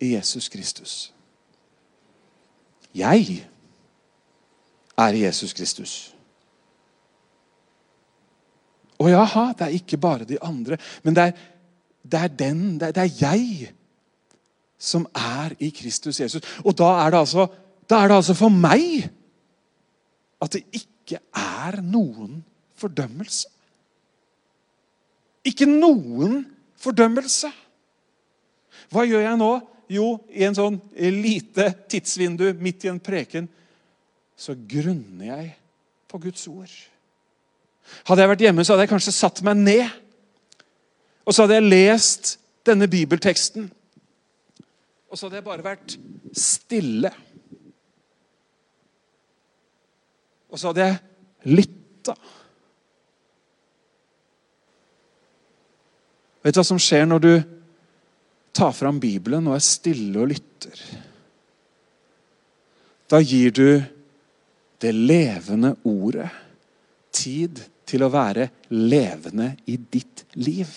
[0.00, 1.12] Jesus Kristus.
[2.94, 3.46] Jeg
[4.98, 5.96] er Jesus Kristus.
[8.96, 10.78] Å jaha, det er ikke bare de andre.
[11.04, 11.40] Men det er
[12.12, 13.72] det er den, det er jeg
[14.78, 16.44] som er i Kristus Jesus.
[16.64, 17.46] Og da er det altså,
[17.90, 19.06] er det altså for meg
[20.42, 22.42] at det ikke er noen
[22.76, 23.48] fordømmelse.
[25.46, 26.42] Ikke noen
[26.82, 27.50] fordømmelse.
[28.92, 29.52] Hva gjør jeg nå?
[29.90, 30.80] Jo, i en sånn
[31.14, 33.46] lite tidsvindu midt i en preken
[34.36, 35.52] så grunner jeg
[36.10, 36.72] på Guds ord.
[38.04, 40.02] Hadde jeg vært hjemme, så hadde jeg kanskje satt meg ned
[41.26, 42.36] og så hadde jeg lest
[42.66, 43.66] denne bibelteksten.
[45.10, 45.96] Og så hadde jeg bare vært
[46.36, 47.10] stille.
[50.50, 52.14] Og så hadde jeg lytta.
[56.46, 57.32] Vet du hva som skjer når du
[58.54, 60.82] tar fram Bibelen og er stille og lytter?
[63.10, 63.82] Da gir du
[64.82, 66.28] det levende ordet
[67.14, 70.70] tid til å være levende i ditt liv.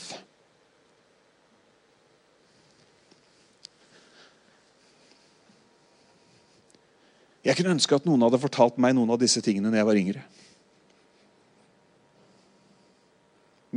[7.45, 9.99] Jeg kunne ønske at noen hadde fortalt meg noen av disse tingene når jeg var
[10.01, 10.23] yngre.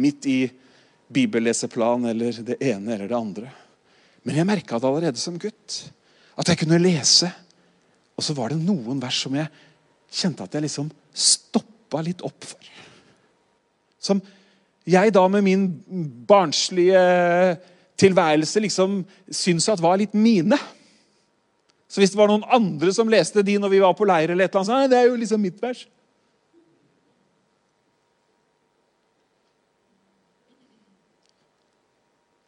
[0.02, 0.38] Midt i
[1.12, 3.52] bibelleseplan eller det ene eller det andre.
[4.26, 5.78] Men jeg merka det allerede som gutt.
[6.38, 7.28] At jeg kunne lese.
[8.16, 9.50] Og så var det noen vers som jeg
[10.12, 12.70] kjente at jeg liksom stoppa litt opp for.
[14.02, 14.20] Som
[14.88, 15.66] jeg da med min
[16.26, 17.02] barnslige
[18.00, 20.58] tilværelse liksom syns at var litt mine.
[21.92, 24.48] Så hvis det var noen andre som leste de når vi var på leir, eller
[24.48, 25.82] et eller annet, så, det er jo liksom mitt vers.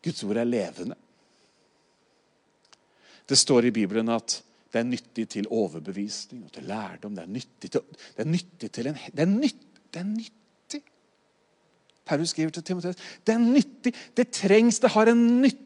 [0.05, 0.97] Guds ord er levende.
[3.29, 4.41] Det står i Bibelen at
[4.75, 7.13] Det er nyttig til overbevisning og til lærdom.
[7.15, 7.83] Det er nyttig til,
[8.17, 9.61] det er nyttig til en det er, nytt,
[9.95, 10.81] det er nyttig.
[12.05, 13.93] Paulus skriver til Timoteus det er nyttig.
[14.17, 14.81] Det trengs.
[14.83, 15.64] Det har en nytte.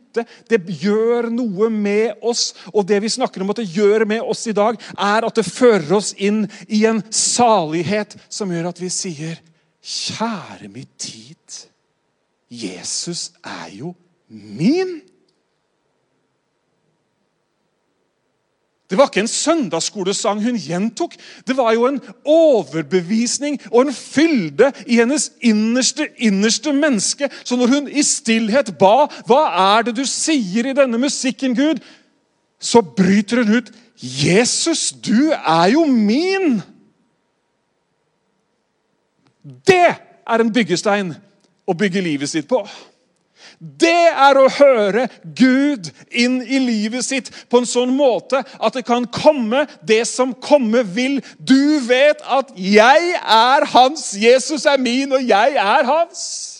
[0.49, 2.53] Det gjør noe med oss.
[2.73, 5.47] Og det vi snakker om at det gjør med oss i dag, er at det
[5.47, 9.39] fører oss inn i en salighet som gjør at vi sier
[9.89, 11.63] Kjære min tid,
[12.51, 13.95] Jesus er jo
[14.29, 14.99] min.
[18.91, 21.13] Det var ikke en søndagsskolesang hun gjentok.
[21.47, 27.29] Det var jo en overbevisning og en fylde i hennes innerste, innerste menneske.
[27.45, 29.43] Så når hun i stillhet ba 'Hva
[29.77, 31.85] er det du sier i denne musikken, Gud?'
[32.61, 33.71] så bryter hun ut
[34.03, 36.63] 'Jesus, du er jo min'.
[39.67, 39.95] Det
[40.27, 41.15] er en byggestein
[41.67, 42.69] å bygge livet sitt på.
[43.59, 48.85] Det er å høre Gud inn i livet sitt på en sånn måte at det
[48.87, 51.19] kan komme det som komme vil.
[51.39, 56.55] Du vet at 'jeg er hans', Jesus er min, og jeg er hans.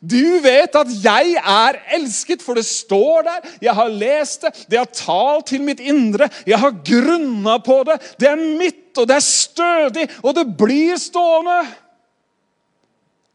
[0.00, 3.48] Du vet at 'jeg er elsket', for det står der.
[3.62, 6.28] Jeg har lest det, det har talt til mitt indre.
[6.46, 8.16] Jeg har grunna på det.
[8.20, 11.66] Det er mitt, og det er stødig, og det blir stående.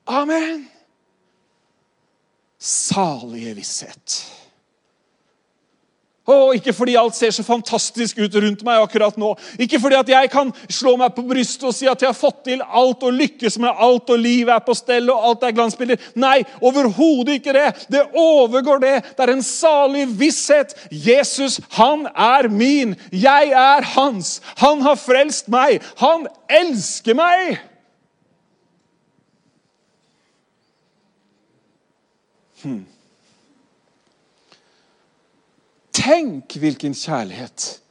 [0.07, 0.74] Amen
[2.65, 4.23] salige visshet.
[6.25, 9.35] Og Ikke fordi alt ser så fantastisk ut rundt meg akkurat nå.
[9.61, 12.39] Ikke fordi at jeg kan slå meg på brystet og si at jeg har fått
[12.47, 16.01] til alt og lykkes med alt og livet er på stell og alt er glansbilder.
[16.17, 17.67] Nei, overhodet ikke det.
[17.93, 18.95] Det overgår det.
[19.13, 20.73] Det er en salig visshet.
[20.89, 22.97] Jesus, han er min.
[23.11, 24.39] Jeg er hans.
[24.65, 25.85] Han har frelst meg.
[26.01, 27.61] Han elsker meg.
[32.65, 32.85] Hmm.
[35.95, 37.81] Tenk hvilken kjærlighet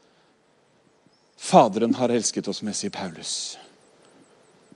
[1.45, 3.59] Faderen har elsket oss med, sier Paulus.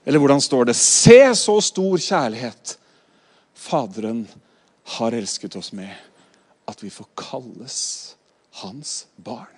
[0.04, 0.76] Eller hvordan står det?
[0.76, 2.74] Se så stor kjærlighet
[3.58, 4.22] Faderen
[4.98, 5.90] har elsket oss med,
[6.68, 7.78] at vi får kalles
[8.62, 9.57] hans barn.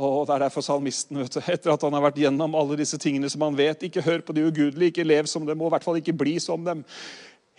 [0.00, 2.98] Og Det er derfor salmisten, vet du, etter at han har vært gjennom alle disse
[3.00, 5.74] tingene som han vet Ikke hør på de ugudelige, ikke lev som dem, og i
[5.76, 6.84] hvert fall ikke bli som dem.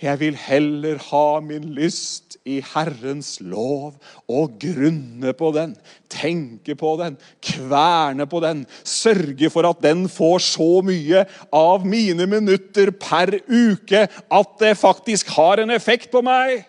[0.02, 5.76] Jeg vil heller ha min lyst i Herrens lov og grunne på den,
[6.10, 11.22] tenke på den, kverne på den, sørge for at den får så mye
[11.54, 16.66] av mine minutter per uke at det faktisk har en effekt på meg.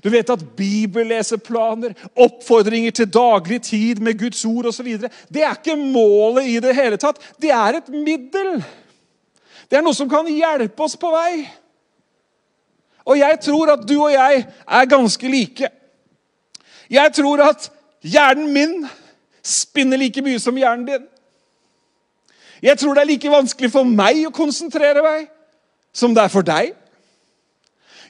[0.00, 4.88] Du vet at bibelleseplaner, oppfordringer til daglig tid med Guds ord osv.
[5.28, 7.20] Det er ikke målet i det hele tatt.
[7.42, 8.62] Det er et middel.
[9.68, 11.44] Det er noe som kan hjelpe oss på vei.
[13.08, 15.70] Og jeg tror at du og jeg er ganske like.
[16.92, 17.70] Jeg tror at
[18.02, 18.76] hjernen min
[19.42, 21.08] spinner like mye som hjernen din.
[22.62, 25.26] Jeg tror det er like vanskelig for meg å konsentrere meg
[25.92, 26.76] som det er for deg.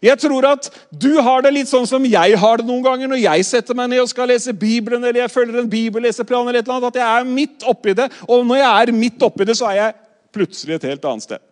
[0.02, 3.22] Jeg tror at du har det litt sånn som jeg har det noen ganger når
[3.22, 6.66] jeg setter meg ned og skal lese Bibelen, eller jeg følger en bibelleseplan, eller et
[6.66, 8.08] eller annet, at jeg er midt oppi det.
[8.26, 9.98] Og når jeg er midt oppi det, så er jeg
[10.34, 11.44] plutselig et helt annet sted.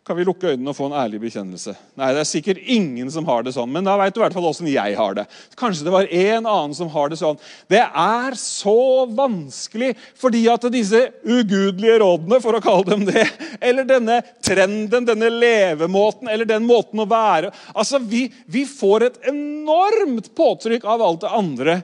[0.00, 1.74] Kan vi lukke øynene og få en ærlig bekjennelse?
[2.00, 4.32] Nei, det er sikkert ingen som har det sånn, men da vet du i hvert
[4.32, 5.26] fall åssen jeg har det.
[5.60, 7.36] Kanskje det var en annen som har det sånn.
[7.68, 13.26] Det er så vanskelig fordi at disse ugudelige rådene, for å kalle dem det,
[13.60, 19.24] eller denne trenden, denne levemåten, eller den måten å være Altså, vi, vi får et
[19.30, 21.80] enormt påtrykk av alt det andre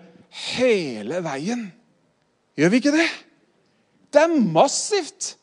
[0.56, 1.66] hele veien.
[2.56, 3.10] Gjør vi ikke det?
[4.08, 5.36] Det er massivt.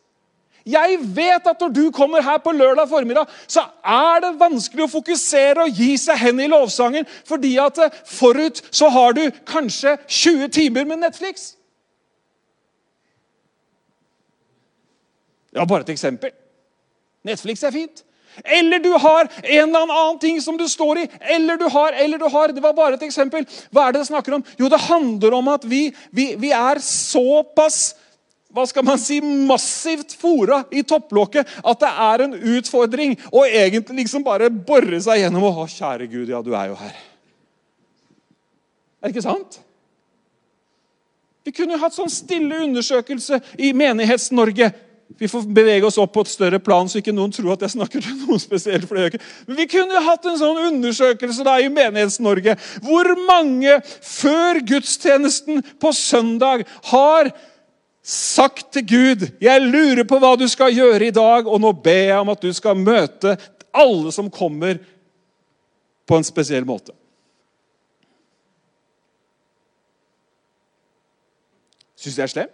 [0.66, 4.92] Jeg vet at når du kommer her på lørdag formiddag, så er det vanskelig å
[4.92, 9.98] fokusere og gi seg hen i lovsangen, fordi at eh, forut så har du kanskje
[10.08, 11.54] 20 timer med Netflix.
[15.54, 16.32] Ja, bare et eksempel.
[17.28, 18.06] Netflix er fint.
[18.44, 21.08] Eller du har en eller annen ting som du står i.
[21.36, 22.54] Eller du har, eller du har.
[22.56, 23.46] Det var bare et eksempel.
[23.70, 24.46] Hva er det det snakker om?
[24.58, 27.94] Jo, det handler om at vi, vi, vi er såpass
[28.54, 34.04] hva skal man si, massivt fora i topplokket at det er en utfordring å egentlig
[34.04, 35.48] liksom bare bore seg gjennom.
[35.50, 36.96] og ha kjære Gud, ja, du er jo her.
[39.02, 39.60] Er det ikke sant?
[41.44, 44.70] Vi kunne jo hatt sånn stille undersøkelse i Menighets-Norge.
[45.20, 47.74] Vi får bevege oss opp på et større plan, så ikke noen tror at jeg
[47.76, 48.88] snakker til noen spesielt.
[48.88, 49.26] for det ikke.
[49.48, 52.56] Men Vi kunne jo hatt en sånn undersøkelse da i Menighets-Norge.
[52.86, 57.34] Hvor mange før gudstjenesten på søndag har
[58.04, 62.04] sagt til Gud 'Jeg lurer på hva du skal gjøre i dag', og nå ber
[62.12, 63.38] jeg om at du skal møte
[63.74, 64.78] alle som kommer
[66.08, 66.92] på en spesiell måte.
[71.96, 72.52] Syns du jeg er slem?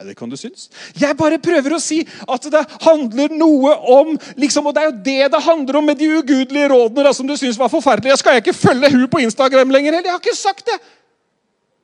[0.00, 0.68] Ja, Det kan du synes.
[1.00, 5.02] Jeg bare prøver å si at det handler noe om liksom, Og det er jo
[5.04, 8.16] det det handler om med de ugudelige rådene da, som du syns var forferdelige.
[8.16, 9.92] Skal jeg ikke følge hun på Instagram lenger?
[9.92, 10.78] Jeg har ikke sagt det!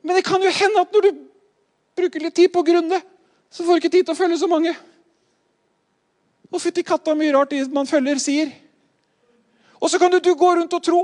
[0.03, 1.11] Men det kan jo hende at når du
[1.97, 3.01] bruker litt tid på å grunne,
[3.49, 4.73] så får du ikke tid til å følge så mange.
[6.51, 8.51] Og fytti katta mye rart de man følger, sier.
[9.81, 11.01] Og så kan du, du gå rundt og tro.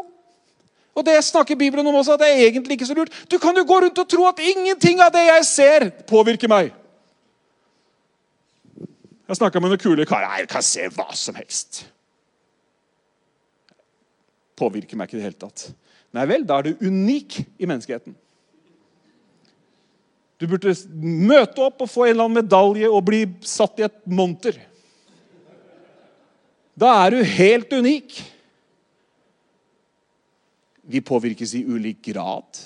[0.93, 3.13] Og det snakker Bibelen om også, at det er egentlig ikke så lurt.
[3.31, 6.71] Du kan jo gå rundt og tro at ingenting av det jeg ser, påvirker meg.
[9.27, 10.43] Jeg snakka med noen kule karer.
[10.43, 11.85] Jeg kan se hva som helst.
[14.59, 15.71] Påvirker meg ikke i det hele tatt.
[16.13, 18.13] Nei vel, da er du unik i menneskeheten.
[20.43, 23.95] Du burde møte opp og få en eller annen medalje og bli satt i et
[24.11, 24.57] monter.
[26.75, 28.17] Da er du helt unik.
[30.91, 32.59] Vi påvirkes i ulik grad.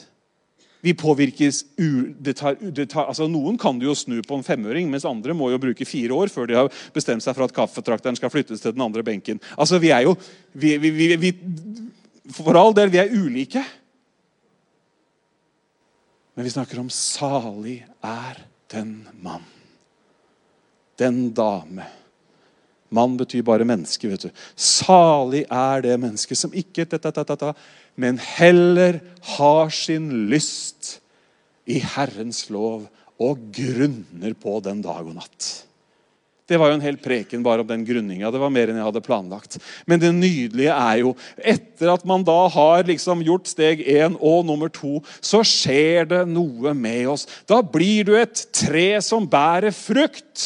[0.81, 4.45] Vi påvirkes u, det tar, det tar, altså Noen kan du jo snu på en
[4.45, 7.53] femøring, mens andre må jo bruke fire år før de har bestemt seg for at
[7.53, 9.41] kaffetrakteren skal flyttes til den andre benken.
[9.57, 10.15] Altså, Vi er jo
[10.53, 11.33] vi, vi, vi,
[12.33, 13.61] For all del, vi er ulike.
[16.37, 18.37] Men vi snakker om 'salig er
[18.69, 19.53] den mann',
[20.95, 21.87] den dame.
[22.89, 24.07] Mann betyr bare menneske.
[24.07, 24.29] vet du.
[24.55, 27.53] Salig er det mennesket som ikke ta, ta, ta,
[27.95, 30.99] men heller har sin lyst
[31.65, 32.87] i Herrens lov
[33.19, 35.66] og grunner på den dag og natt.
[36.47, 38.29] Det var jo en hel preken bare om den grunninga.
[38.31, 39.57] Det var mer enn jeg hadde planlagt.
[39.83, 44.45] Men det nydelige er jo, etter at man da har liksom gjort steg én og
[44.47, 47.27] nummer to, så skjer det noe med oss.
[47.51, 50.45] Da blir du et tre som bærer frukt.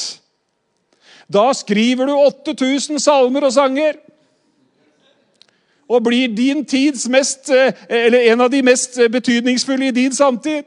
[1.32, 4.02] Da skriver du 8000 salmer og sanger.
[5.86, 7.78] Og blir din tids mest, eh,
[8.08, 10.66] eller en av de mest betydningsfulle i din samtid.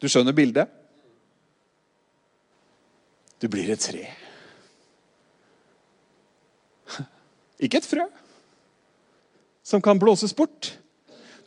[0.00, 0.72] Du skjønner bildet?
[3.42, 4.06] Du blir et tre.
[7.60, 8.06] Ikke et frø
[9.66, 10.76] som kan blåses bort.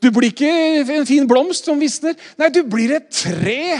[0.04, 0.50] Du blir ikke
[0.98, 2.18] en fin blomst som visner.
[2.40, 3.80] Nei, du blir et tre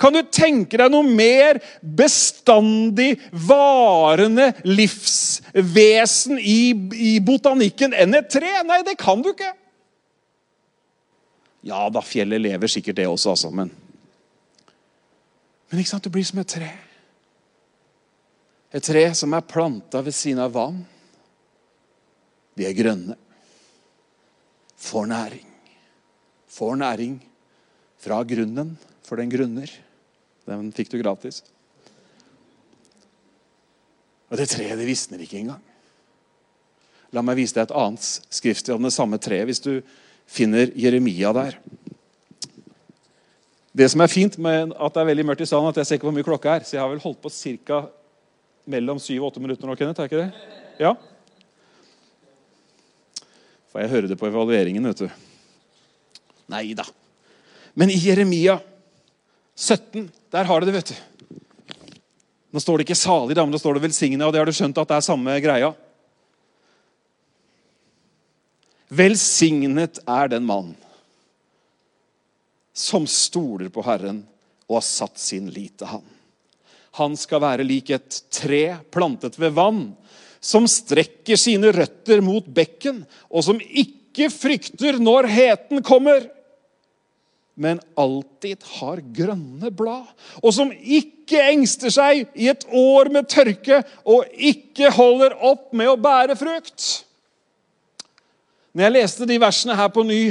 [0.00, 8.54] kan du tenke deg noe mer bestandig, varende livsvesen i, i botanikken enn et tre?
[8.64, 9.52] Nei, det kan du ikke.
[11.68, 13.68] Ja da, fjellet lever sikkert det også, altså, men
[15.70, 16.68] Men ikke sant, du blir som et tre.
[18.70, 20.78] Et tre som er planta ved siden av vann.
[22.54, 23.16] De er grønne.
[24.80, 25.46] Får næring.
[26.50, 27.16] Får næring
[28.00, 29.70] fra grunnen, for den grunner.
[30.48, 31.42] Den fikk du gratis.
[34.30, 35.62] Og det treet det visner ikke engang.
[37.10, 39.80] La meg vise deg et annet skrift om det samme treet, hvis du
[40.30, 41.58] finner Jeremia der.
[43.74, 45.98] Det som er fint med at det er veldig mørkt i salen, at jeg ser
[45.98, 46.66] ikke hvor mye klokka er.
[46.66, 47.82] Så jeg har vel holdt på ca.
[48.70, 50.00] mellom syv og åtte minutter nå, Kenneth?
[50.00, 50.54] Er ikke det?
[50.80, 50.94] Ja?
[53.70, 55.10] Får jeg høre det på evalueringen, vet du.
[56.50, 56.86] Nei da.
[57.78, 58.58] Men i Jeremia
[59.54, 61.38] 17, der har du det, vet du.
[62.50, 64.52] Nå står det ikke 'salig', da, men det står det 'velsigna', og det har du
[64.52, 65.74] skjønt at det er samme greia.
[68.90, 70.74] Velsignet er den mann
[72.74, 74.24] som stoler på Herren
[74.66, 76.02] og har satt sin lit til Han.
[76.98, 79.84] Han skal være lik et tre plantet ved vann,
[80.40, 86.24] som strekker sine røtter mot bekken, og som ikke frykter når heten kommer
[87.60, 90.06] men alltid har grønne blad,
[90.40, 95.90] og som ikke engster seg i et år med tørke og ikke holder opp med
[95.90, 96.86] å bære frukt.
[98.72, 100.22] Når jeg leste de versene her på ny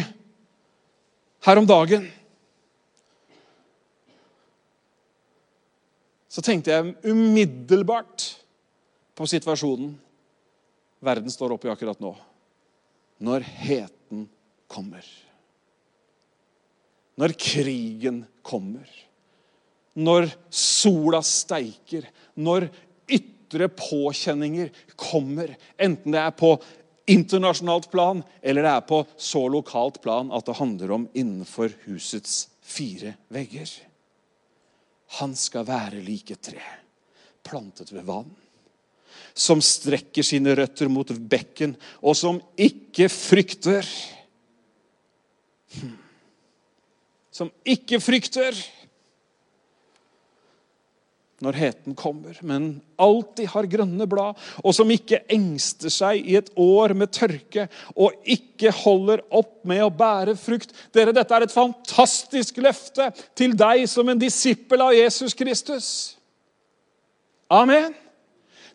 [1.45, 2.07] her om dagen,
[6.29, 8.27] så tenkte jeg umiddelbart
[9.17, 9.95] på situasjonen
[11.03, 12.13] verden står oppe i akkurat nå.
[13.23, 14.27] Når heten
[14.69, 15.03] kommer
[17.19, 18.87] når krigen kommer,
[19.99, 22.05] når sola steiker,
[22.39, 22.69] når
[23.11, 26.53] ytre påkjenninger kommer, enten det er på
[27.09, 32.45] internasjonalt plan eller det er på så lokalt plan at det handler om innenfor husets
[32.61, 33.67] fire vegger.
[35.17, 36.61] Han skal være like tre,
[37.43, 38.29] plantet ved vann,
[39.33, 41.73] som strekker sine røtter mot bekken,
[42.05, 43.87] og som ikke frykter.
[45.79, 45.97] Hmm
[47.39, 48.57] som ikke frykter.
[51.43, 52.67] Når heten kommer, men
[52.99, 58.17] alltid har grønne blad, og som ikke engster seg i et år med tørke, og
[58.27, 60.75] ikke holder opp med å bære frukt.
[60.95, 63.09] Dere, Dette er et fantastisk løfte
[63.39, 65.89] til deg som en disippel av Jesus Kristus.
[67.49, 67.95] Amen.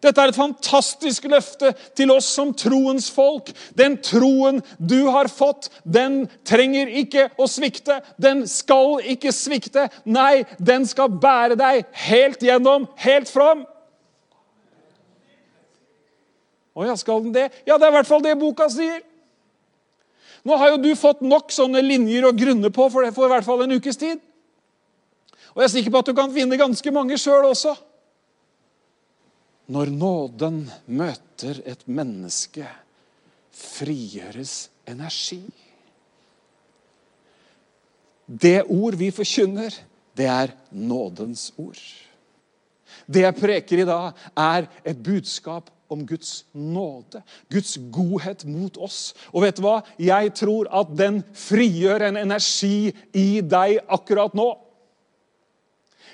[0.04, 3.48] Dette er et fantastisk løfte til oss som troens folk.
[3.76, 8.00] Den troen du har fått, den trenger ikke å svikte.
[8.20, 9.88] Den skal ikke svikte.
[10.04, 13.64] Nei, den skal bære deg helt gjennom, helt fram.
[16.74, 17.48] Å ja, skal den det?
[17.64, 19.00] Ja, det er i hvert fall det boka sier.
[20.44, 23.32] Nå har jo du fått nok sånne linjer å grunne på for, det, for i
[23.32, 24.20] hvert fall en ukes tid.
[25.54, 27.72] Og jeg er sikker på at du kan finne ganske mange sjøl også.
[29.72, 32.66] Når nåden møter et menneske,
[33.54, 35.42] frigjøres energi.
[38.26, 39.72] Det ord vi forkynner,
[40.16, 41.80] det er nådens ord.
[43.06, 49.12] Det jeg preker i dag, er et budskap om Guds nåde, Guds godhet mot oss.
[49.32, 49.78] Og vet du hva?
[50.00, 54.48] Jeg tror at den frigjør en energi i deg akkurat nå.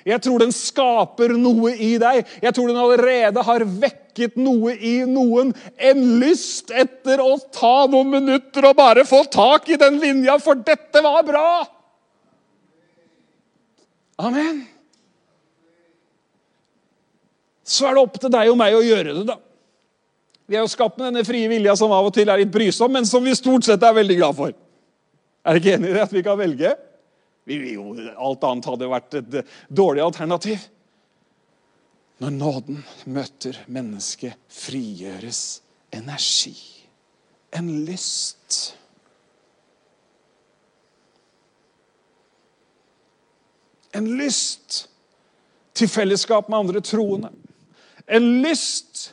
[0.07, 2.29] Jeg tror den skaper noe i deg.
[2.41, 5.53] Jeg tror den allerede har vekket noe i noen.
[5.77, 10.59] En lyst etter å ta noen minutter og bare få tak i den linja, for
[10.59, 11.51] dette var bra!
[14.21, 14.65] Amen.
[17.65, 19.39] Så er det opp til deg og meg å gjøre det, da.
[20.51, 22.91] Vi er jo skapt med denne frie vilja som av og til er litt brysom,
[22.91, 24.55] men som vi stort sett er veldig glad for.
[25.47, 26.73] Er dere ikke enig i det, at vi kan velge?
[27.51, 30.69] Jo, alt annet hadde vært et dårlig alternativ.
[32.21, 35.63] Når nåden møter mennesket, frigjøres
[35.97, 36.55] energi.
[37.57, 38.77] En lyst.
[43.97, 44.85] En lyst
[45.75, 47.33] til fellesskap med andre troende.
[48.07, 49.09] En lyst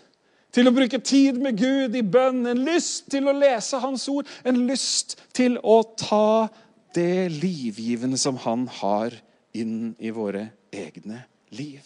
[0.51, 2.43] til å bruke tid med Gud i bønn.
[2.49, 4.27] En lyst til å lese Hans ord.
[4.43, 6.49] En lyst til å ta
[6.97, 9.15] det livgivende som han har
[9.57, 11.23] inn i våre egne
[11.55, 11.85] liv.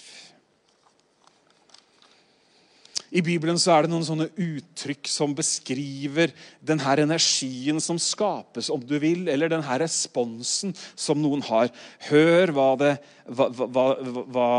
[3.12, 6.32] I Bibelen så er det noen sånne uttrykk som beskriver
[6.64, 11.68] denne energien som skapes, om du vil, eller denne responsen som noen har.
[12.08, 12.94] Hør hva, det,
[13.28, 13.86] hva, hva,
[14.32, 14.52] hva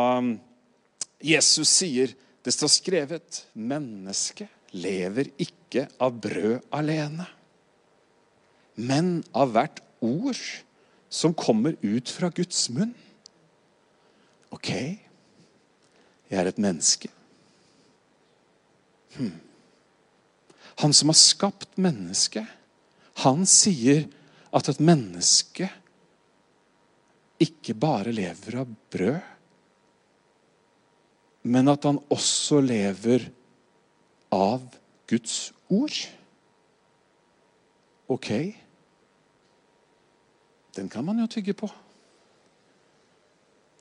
[1.24, 2.12] Jesus sier.
[2.44, 7.26] Det står skrevet mennesket lever ikke av brød alene,
[8.80, 10.38] men av hvert ord
[11.12, 12.94] som kommer ut fra Guds munn.
[14.53, 14.70] OK,
[16.28, 17.09] jeg er et menneske.
[19.16, 19.36] Hmm.
[20.80, 22.48] Han som har skapt mennesket,
[23.22, 24.07] han sier
[24.53, 25.68] at et menneske
[27.42, 29.20] ikke bare lever av brød,
[31.53, 33.26] men at han også lever
[34.32, 34.62] av
[35.11, 35.96] Guds ord.
[38.12, 38.30] Ok?
[40.76, 41.68] Den kan man jo tygge på.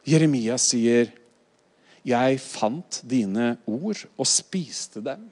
[0.08, 1.12] Jeremia sier,
[2.06, 5.30] 'Jeg fant dine ord og spiste dem'.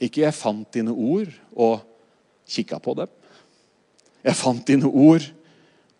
[0.00, 1.80] Ikke 'jeg fant dine ord og
[2.46, 3.10] kikka på dem'.
[4.24, 5.22] Jeg fant dine ord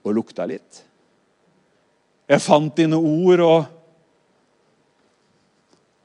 [0.04, 0.84] og lukta litt.
[2.28, 3.64] Jeg fant dine ord og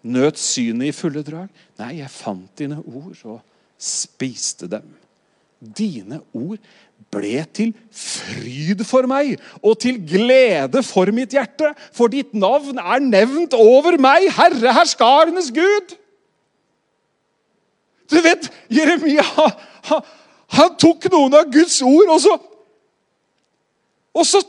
[0.03, 1.49] nøt synet i fulle drag.
[1.79, 3.41] Nei, jeg fant dine ord og
[3.83, 4.87] spiste dem.
[5.59, 6.59] Dine ord
[7.13, 13.03] ble til fryd for meg og til glede for mitt hjerte, for ditt navn er
[13.03, 15.95] nevnt over meg, Herre herskarenes Gud.
[18.11, 20.03] Du vet, Jeremia han,
[20.53, 22.35] han tok noen av Guds ord, og så,
[24.13, 24.43] og så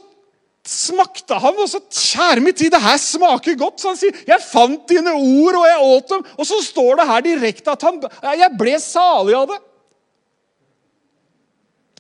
[0.64, 3.80] smakte han, og så Kjære min tid, det her smaker godt.
[3.80, 7.06] Så han sier, 'Jeg fant dine ord, og jeg åt dem.' Og så står det
[7.06, 9.60] her direkte at han, jeg ble salig av det.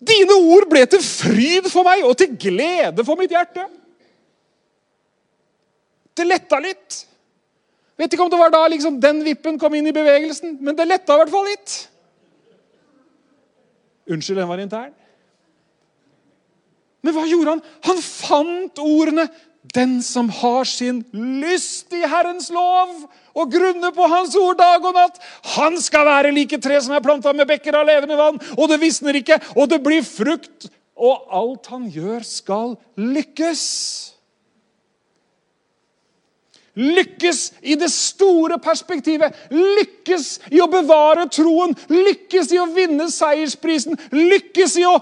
[0.04, 3.66] Dine ord ble til fryd for meg og til glede for mitt hjerte.
[6.14, 7.06] Det letta litt.
[7.98, 10.86] Vet ikke om det var da liksom, den vippen kom inn i bevegelsen, men det
[10.86, 11.88] letta i hvert fall litt.
[14.10, 14.92] Unnskyld, den var intern.
[17.04, 17.66] Men hva gjorde han?
[17.88, 19.28] Han fant ordene
[19.74, 24.94] 'Den som har sin lyst i Herrens lov' og grunner på Hans ord dag og
[24.94, 25.18] natt,
[25.56, 28.78] han skal være like tre som er planta med bekker av levende vann, og det
[28.82, 34.13] visner ikke, og det blir frukt, og alt han gjør, skal lykkes.
[36.74, 39.34] Lykkes i det store perspektivet.
[39.50, 41.74] Lykkes i å bevare troen.
[41.90, 43.98] Lykkes i å vinne seiersprisen.
[44.10, 44.96] Lykkes i å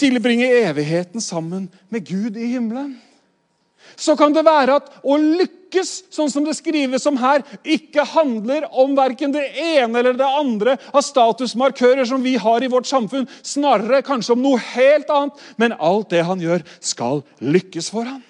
[0.00, 2.98] tilbringe evigheten sammen med Gud i himmelen.
[4.00, 8.64] Så kan det være at å lykkes, sånn som det skrives om her, ikke handler
[8.70, 13.28] om verken det ene eller det andre av statusmarkører som vi har i vårt samfunn.
[13.44, 15.44] Snarere kanskje om noe helt annet.
[15.60, 18.24] Men alt det han gjør, skal lykkes for han.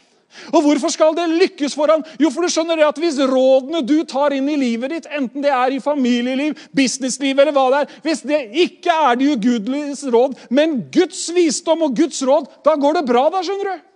[0.53, 2.05] Og Hvorfor skal det lykkes for han?
[2.23, 5.43] Jo, for du skjønner det at Hvis rådene du tar inn i livet ditt, enten
[5.43, 10.05] det er i familieliv, businessliv eller hva det er, hvis det ikke er de ugudeliges
[10.13, 13.27] råd, men Guds visdom og Guds råd, da går det bra.
[13.31, 13.87] da, skjønner du.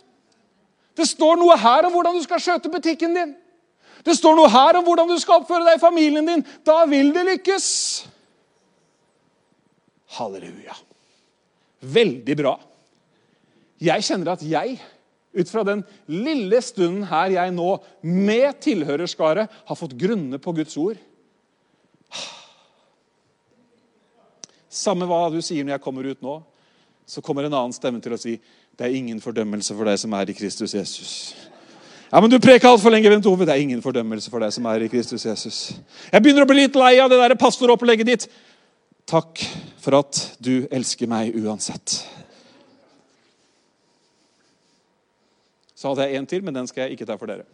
[0.94, 3.34] Det står noe her om hvordan du skal skjøte butikken din.
[4.04, 6.44] Det står noe her om hvordan du skal oppføre deg i familien din.
[6.66, 7.66] Da vil det lykkes.
[10.18, 10.76] Halleluja.
[11.94, 12.54] Veldig bra.
[13.84, 14.76] Jeg kjenner at jeg,
[15.34, 17.70] ut fra den lille stunden her jeg nå
[18.06, 21.00] med tilhørerskare har fått grunne på Guds ord
[24.74, 26.40] Samme hva du sier når jeg kommer ut nå,
[27.06, 28.32] så kommer en annen stemme til å si
[28.74, 31.12] det er ingen fordømmelse for deg som er i Kristus Jesus.
[32.10, 33.46] Ja, men Du preker altfor lenge, Bent Ove.
[33.46, 35.58] Det er ingen fordømmelse for deg som er i Kristus Jesus.
[36.10, 38.26] Jeg begynner å bli litt lei av det der pastoropplegget ditt.
[39.06, 39.42] Takk
[39.82, 42.00] for at du elsker meg uansett.
[45.84, 47.44] Så hadde jeg en til, men den skal jeg ikke ta for dere.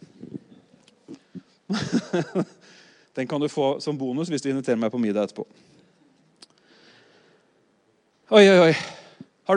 [3.15, 5.43] Den kan du få som bonus hvis du inviterer meg på middag etterpå.
[8.31, 8.75] Oi, oi, oi.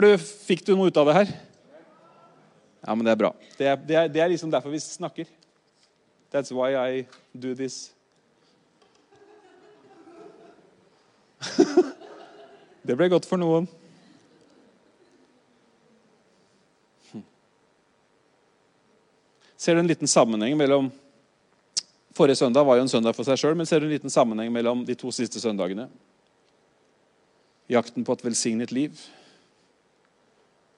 [0.03, 1.31] Du, fikk du noe ut av det her?
[2.83, 3.31] Ja, men det er bra.
[3.55, 5.31] Det er, det er, det er liksom derfor vi snakker.
[6.35, 7.95] That's why I do this.
[12.83, 13.71] det ble godt for noen.
[19.57, 20.91] Ser du en liten sammenheng mellom
[22.15, 24.47] Forrige søndag var jo en søndag for seg sjøl, men ser du en liten sammenheng
[24.55, 25.89] mellom de to siste søndagene?
[27.67, 29.01] Jakten på et velsignet liv.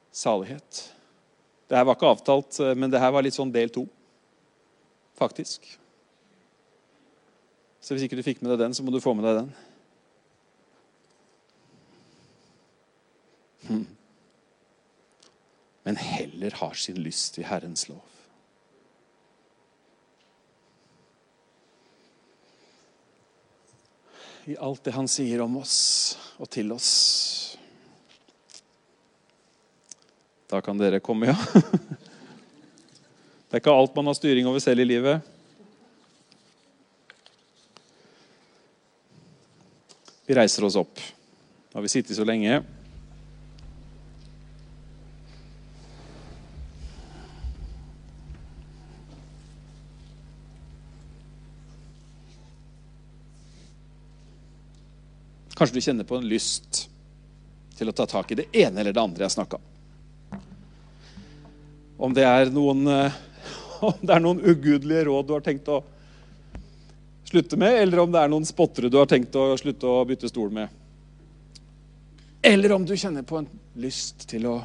[0.09, 0.79] Salighet.
[1.69, 3.85] Det her var ikke avtalt, eh, men det her var litt sånn del to,
[5.19, 5.69] faktisk.
[7.85, 9.53] Så hvis ikke du fikk med deg den, så må du få med deg den.
[13.67, 13.87] Hmm.
[15.85, 18.16] Men heller har sin lyst i Herrens lov.
[24.47, 26.91] I alt det han sier om oss og til oss.
[30.47, 31.37] Da kan dere komme, ja.
[33.47, 35.23] Det er ikke alt man har styring over selv i livet.
[40.27, 40.99] Vi reiser oss opp.
[40.99, 42.61] Nå har vi sittet så lenge.
[55.57, 56.83] Kanskje du kjenner på en lyst
[57.77, 60.41] til å ta tak i det ene eller det andre jeg snakka om.
[62.07, 63.15] Om det er noen, eh,
[63.89, 65.81] om det er noen ugudelige råd du har tenkt å
[67.27, 70.29] slutte med, eller om det er noen spottere du har tenkt å slutte å bytte
[70.29, 70.69] stol med.
[72.45, 73.49] Eller om du kjenner på en
[73.81, 74.59] lyst til å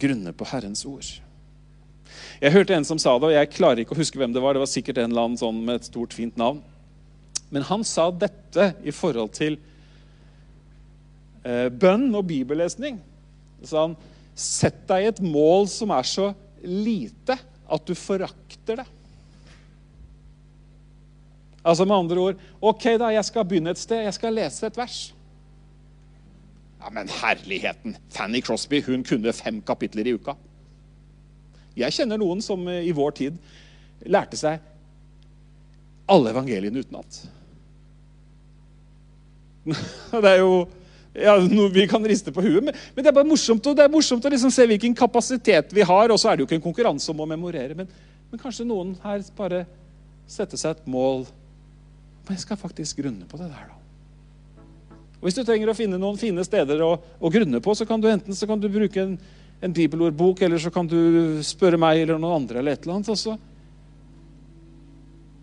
[0.00, 1.06] grunne på Herrens ord.
[2.42, 4.56] Jeg hørte en som sa det, og jeg klarer ikke å huske hvem det var.
[4.56, 6.64] Det var sikkert en eller annen sånn med et stort, fint navn.
[7.52, 9.58] Men han sa dette i forhold til
[11.44, 12.98] eh, bønn og bibellesning.
[13.62, 13.98] Så han
[14.32, 16.30] Sett deg et mål som er så
[16.64, 17.36] lite
[17.72, 18.86] at du forakter det.
[21.62, 24.02] Altså med andre ord Ok, da, jeg skal begynne et sted.
[24.06, 25.02] Jeg skal lese et vers.
[26.80, 27.96] Ja, Men herligheten!
[28.10, 30.34] Fanny Crosby hun kunne fem kapitler i uka.
[31.76, 33.36] Jeg kjenner noen som i vår tid
[34.08, 34.58] lærte seg
[36.10, 37.20] alle evangeliene utenat.
[40.22, 40.64] Det er jo
[41.12, 43.92] ja, noe Vi kan riste på huet, men, men, det er bare morsomt, det er
[43.92, 46.08] morsomt å liksom se hvilken kapasitet vi har.
[46.08, 47.90] Og så er det jo ikke en konkurranse om å memorere, men,
[48.30, 49.66] men kanskje noen her bare
[50.30, 51.26] setter seg et mål
[52.22, 53.78] Men jeg skal faktisk grunne på det der, da.
[55.18, 58.00] Og Hvis du trenger å finne noen fine steder å, å grunne på, så kan
[58.00, 59.16] du enten kan du bruke en,
[59.62, 62.58] en bibelordbok, eller så kan du spørre meg eller noen andre.
[62.62, 63.18] eller et eller annet, og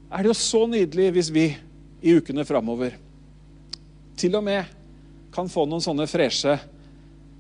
[0.10, 1.46] er det jo så nydelig hvis vi
[2.02, 2.96] i ukene framover
[4.20, 4.76] til og med
[5.34, 6.58] kan få noen sånne freshe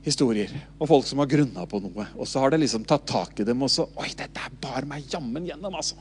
[0.06, 0.52] historier.
[0.78, 2.06] Og folk som har grunna på noe.
[2.18, 5.10] Og så har det liksom tatt tak i dem, og så Oi, dette bar meg
[5.12, 6.00] jammen gjennom, altså.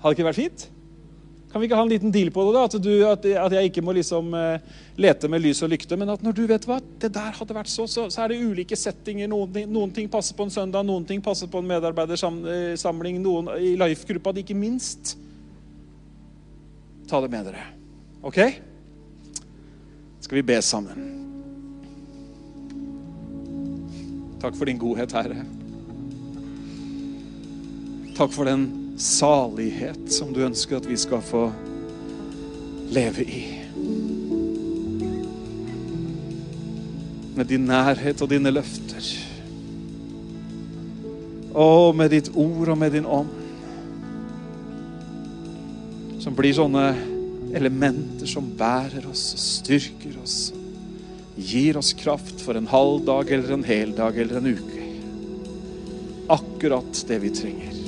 [0.00, 0.68] Hadde ikke vært fint?
[1.50, 2.52] Kan vi ikke ha en liten deal på det?
[2.54, 2.66] da?
[2.68, 6.12] At, du, at, at jeg ikke må liksom eh, lete med lys og lykte, men
[6.12, 8.78] at når du vet hva, det der hadde vært så, så, så er det ulike
[8.78, 9.26] settinger.
[9.32, 13.74] Noen, noen ting passer på en søndag, noen ting passer på en medarbeidersamling, noen i
[13.80, 15.16] life-gruppa, ikke minst.
[17.10, 17.66] Ta det med dere.
[18.22, 18.38] Ok?
[20.20, 21.06] Skal vi be sammen?
[24.40, 25.44] Takk for din godhet, Herre.
[28.16, 31.46] Takk for den salighet som du ønsker at vi skal få
[32.92, 33.40] leve i.
[37.36, 39.12] Med din nærhet og dine løfter.
[41.56, 43.32] Og med ditt ord og med din ånd.
[46.20, 46.92] Som blir sånne
[47.56, 50.38] elementer som bærer oss og styrker oss.
[51.40, 54.86] Gir oss kraft for en halv dag eller en hel dag eller en uke.
[56.30, 57.78] Akkurat det vi trenger.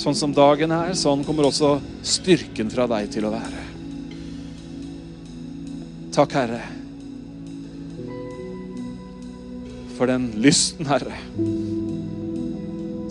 [0.00, 1.74] Sånn som dagen er, sånn kommer også
[2.06, 3.64] styrken fra deg til å være.
[6.14, 6.62] Takk, Herre,
[9.98, 11.18] for den lysten, Herre,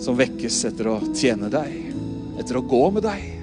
[0.02, 1.76] som vekkes etter å tjene deg,
[2.42, 3.39] etter å gå med deg.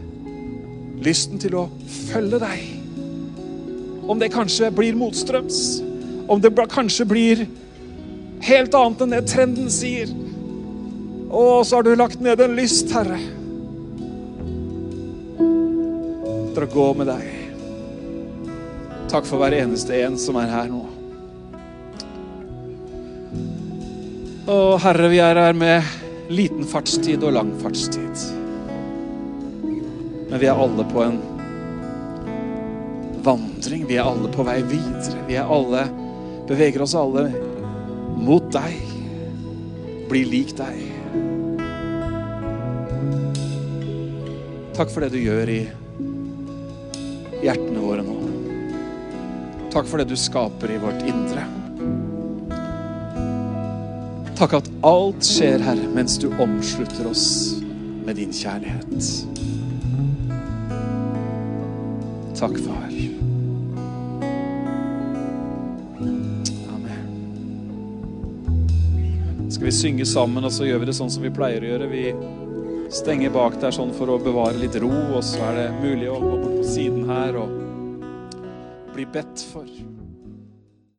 [1.04, 1.68] Lysten til å
[2.10, 2.64] følge deg.
[4.08, 5.82] Om det kanskje blir motstrøms,
[6.28, 7.46] om det kanskje blir
[8.48, 10.12] helt annet enn det trenden sier.
[11.28, 13.20] Å, så har du lagt ned en lyst, Herre.
[16.48, 17.34] Etter å gå med deg.
[19.12, 20.84] Takk for hver eneste en som er her nå.
[24.48, 28.37] Å, Herre, vi er her med liten fartstid og lang fartstid.
[30.30, 31.20] Men vi er alle på en
[33.24, 33.88] vandring.
[33.88, 35.24] Vi er alle på vei videre.
[35.28, 35.88] Vi er alle
[36.48, 37.28] beveger oss alle
[38.18, 38.78] mot deg.
[40.08, 40.84] Bli lik deg.
[44.78, 45.62] Takk for det du gjør i
[47.42, 48.18] hjertene våre nå.
[49.74, 51.44] Takk for det du skaper i vårt indre.
[54.38, 57.28] Takk at alt skjer, Herre, mens du omslutter oss
[58.06, 59.57] med din kjærlighet.
[62.38, 62.84] Takk, far.
[66.70, 67.08] Amen.
[69.50, 71.88] Skal vi synge sammen, og så gjør vi det sånn som vi pleier å gjøre.
[71.90, 72.04] Vi
[72.94, 76.20] stenger bak der sånn for å bevare litt ro, og så er det mulig å
[76.22, 77.50] gå bort på siden her og
[78.94, 79.66] bli bedt for.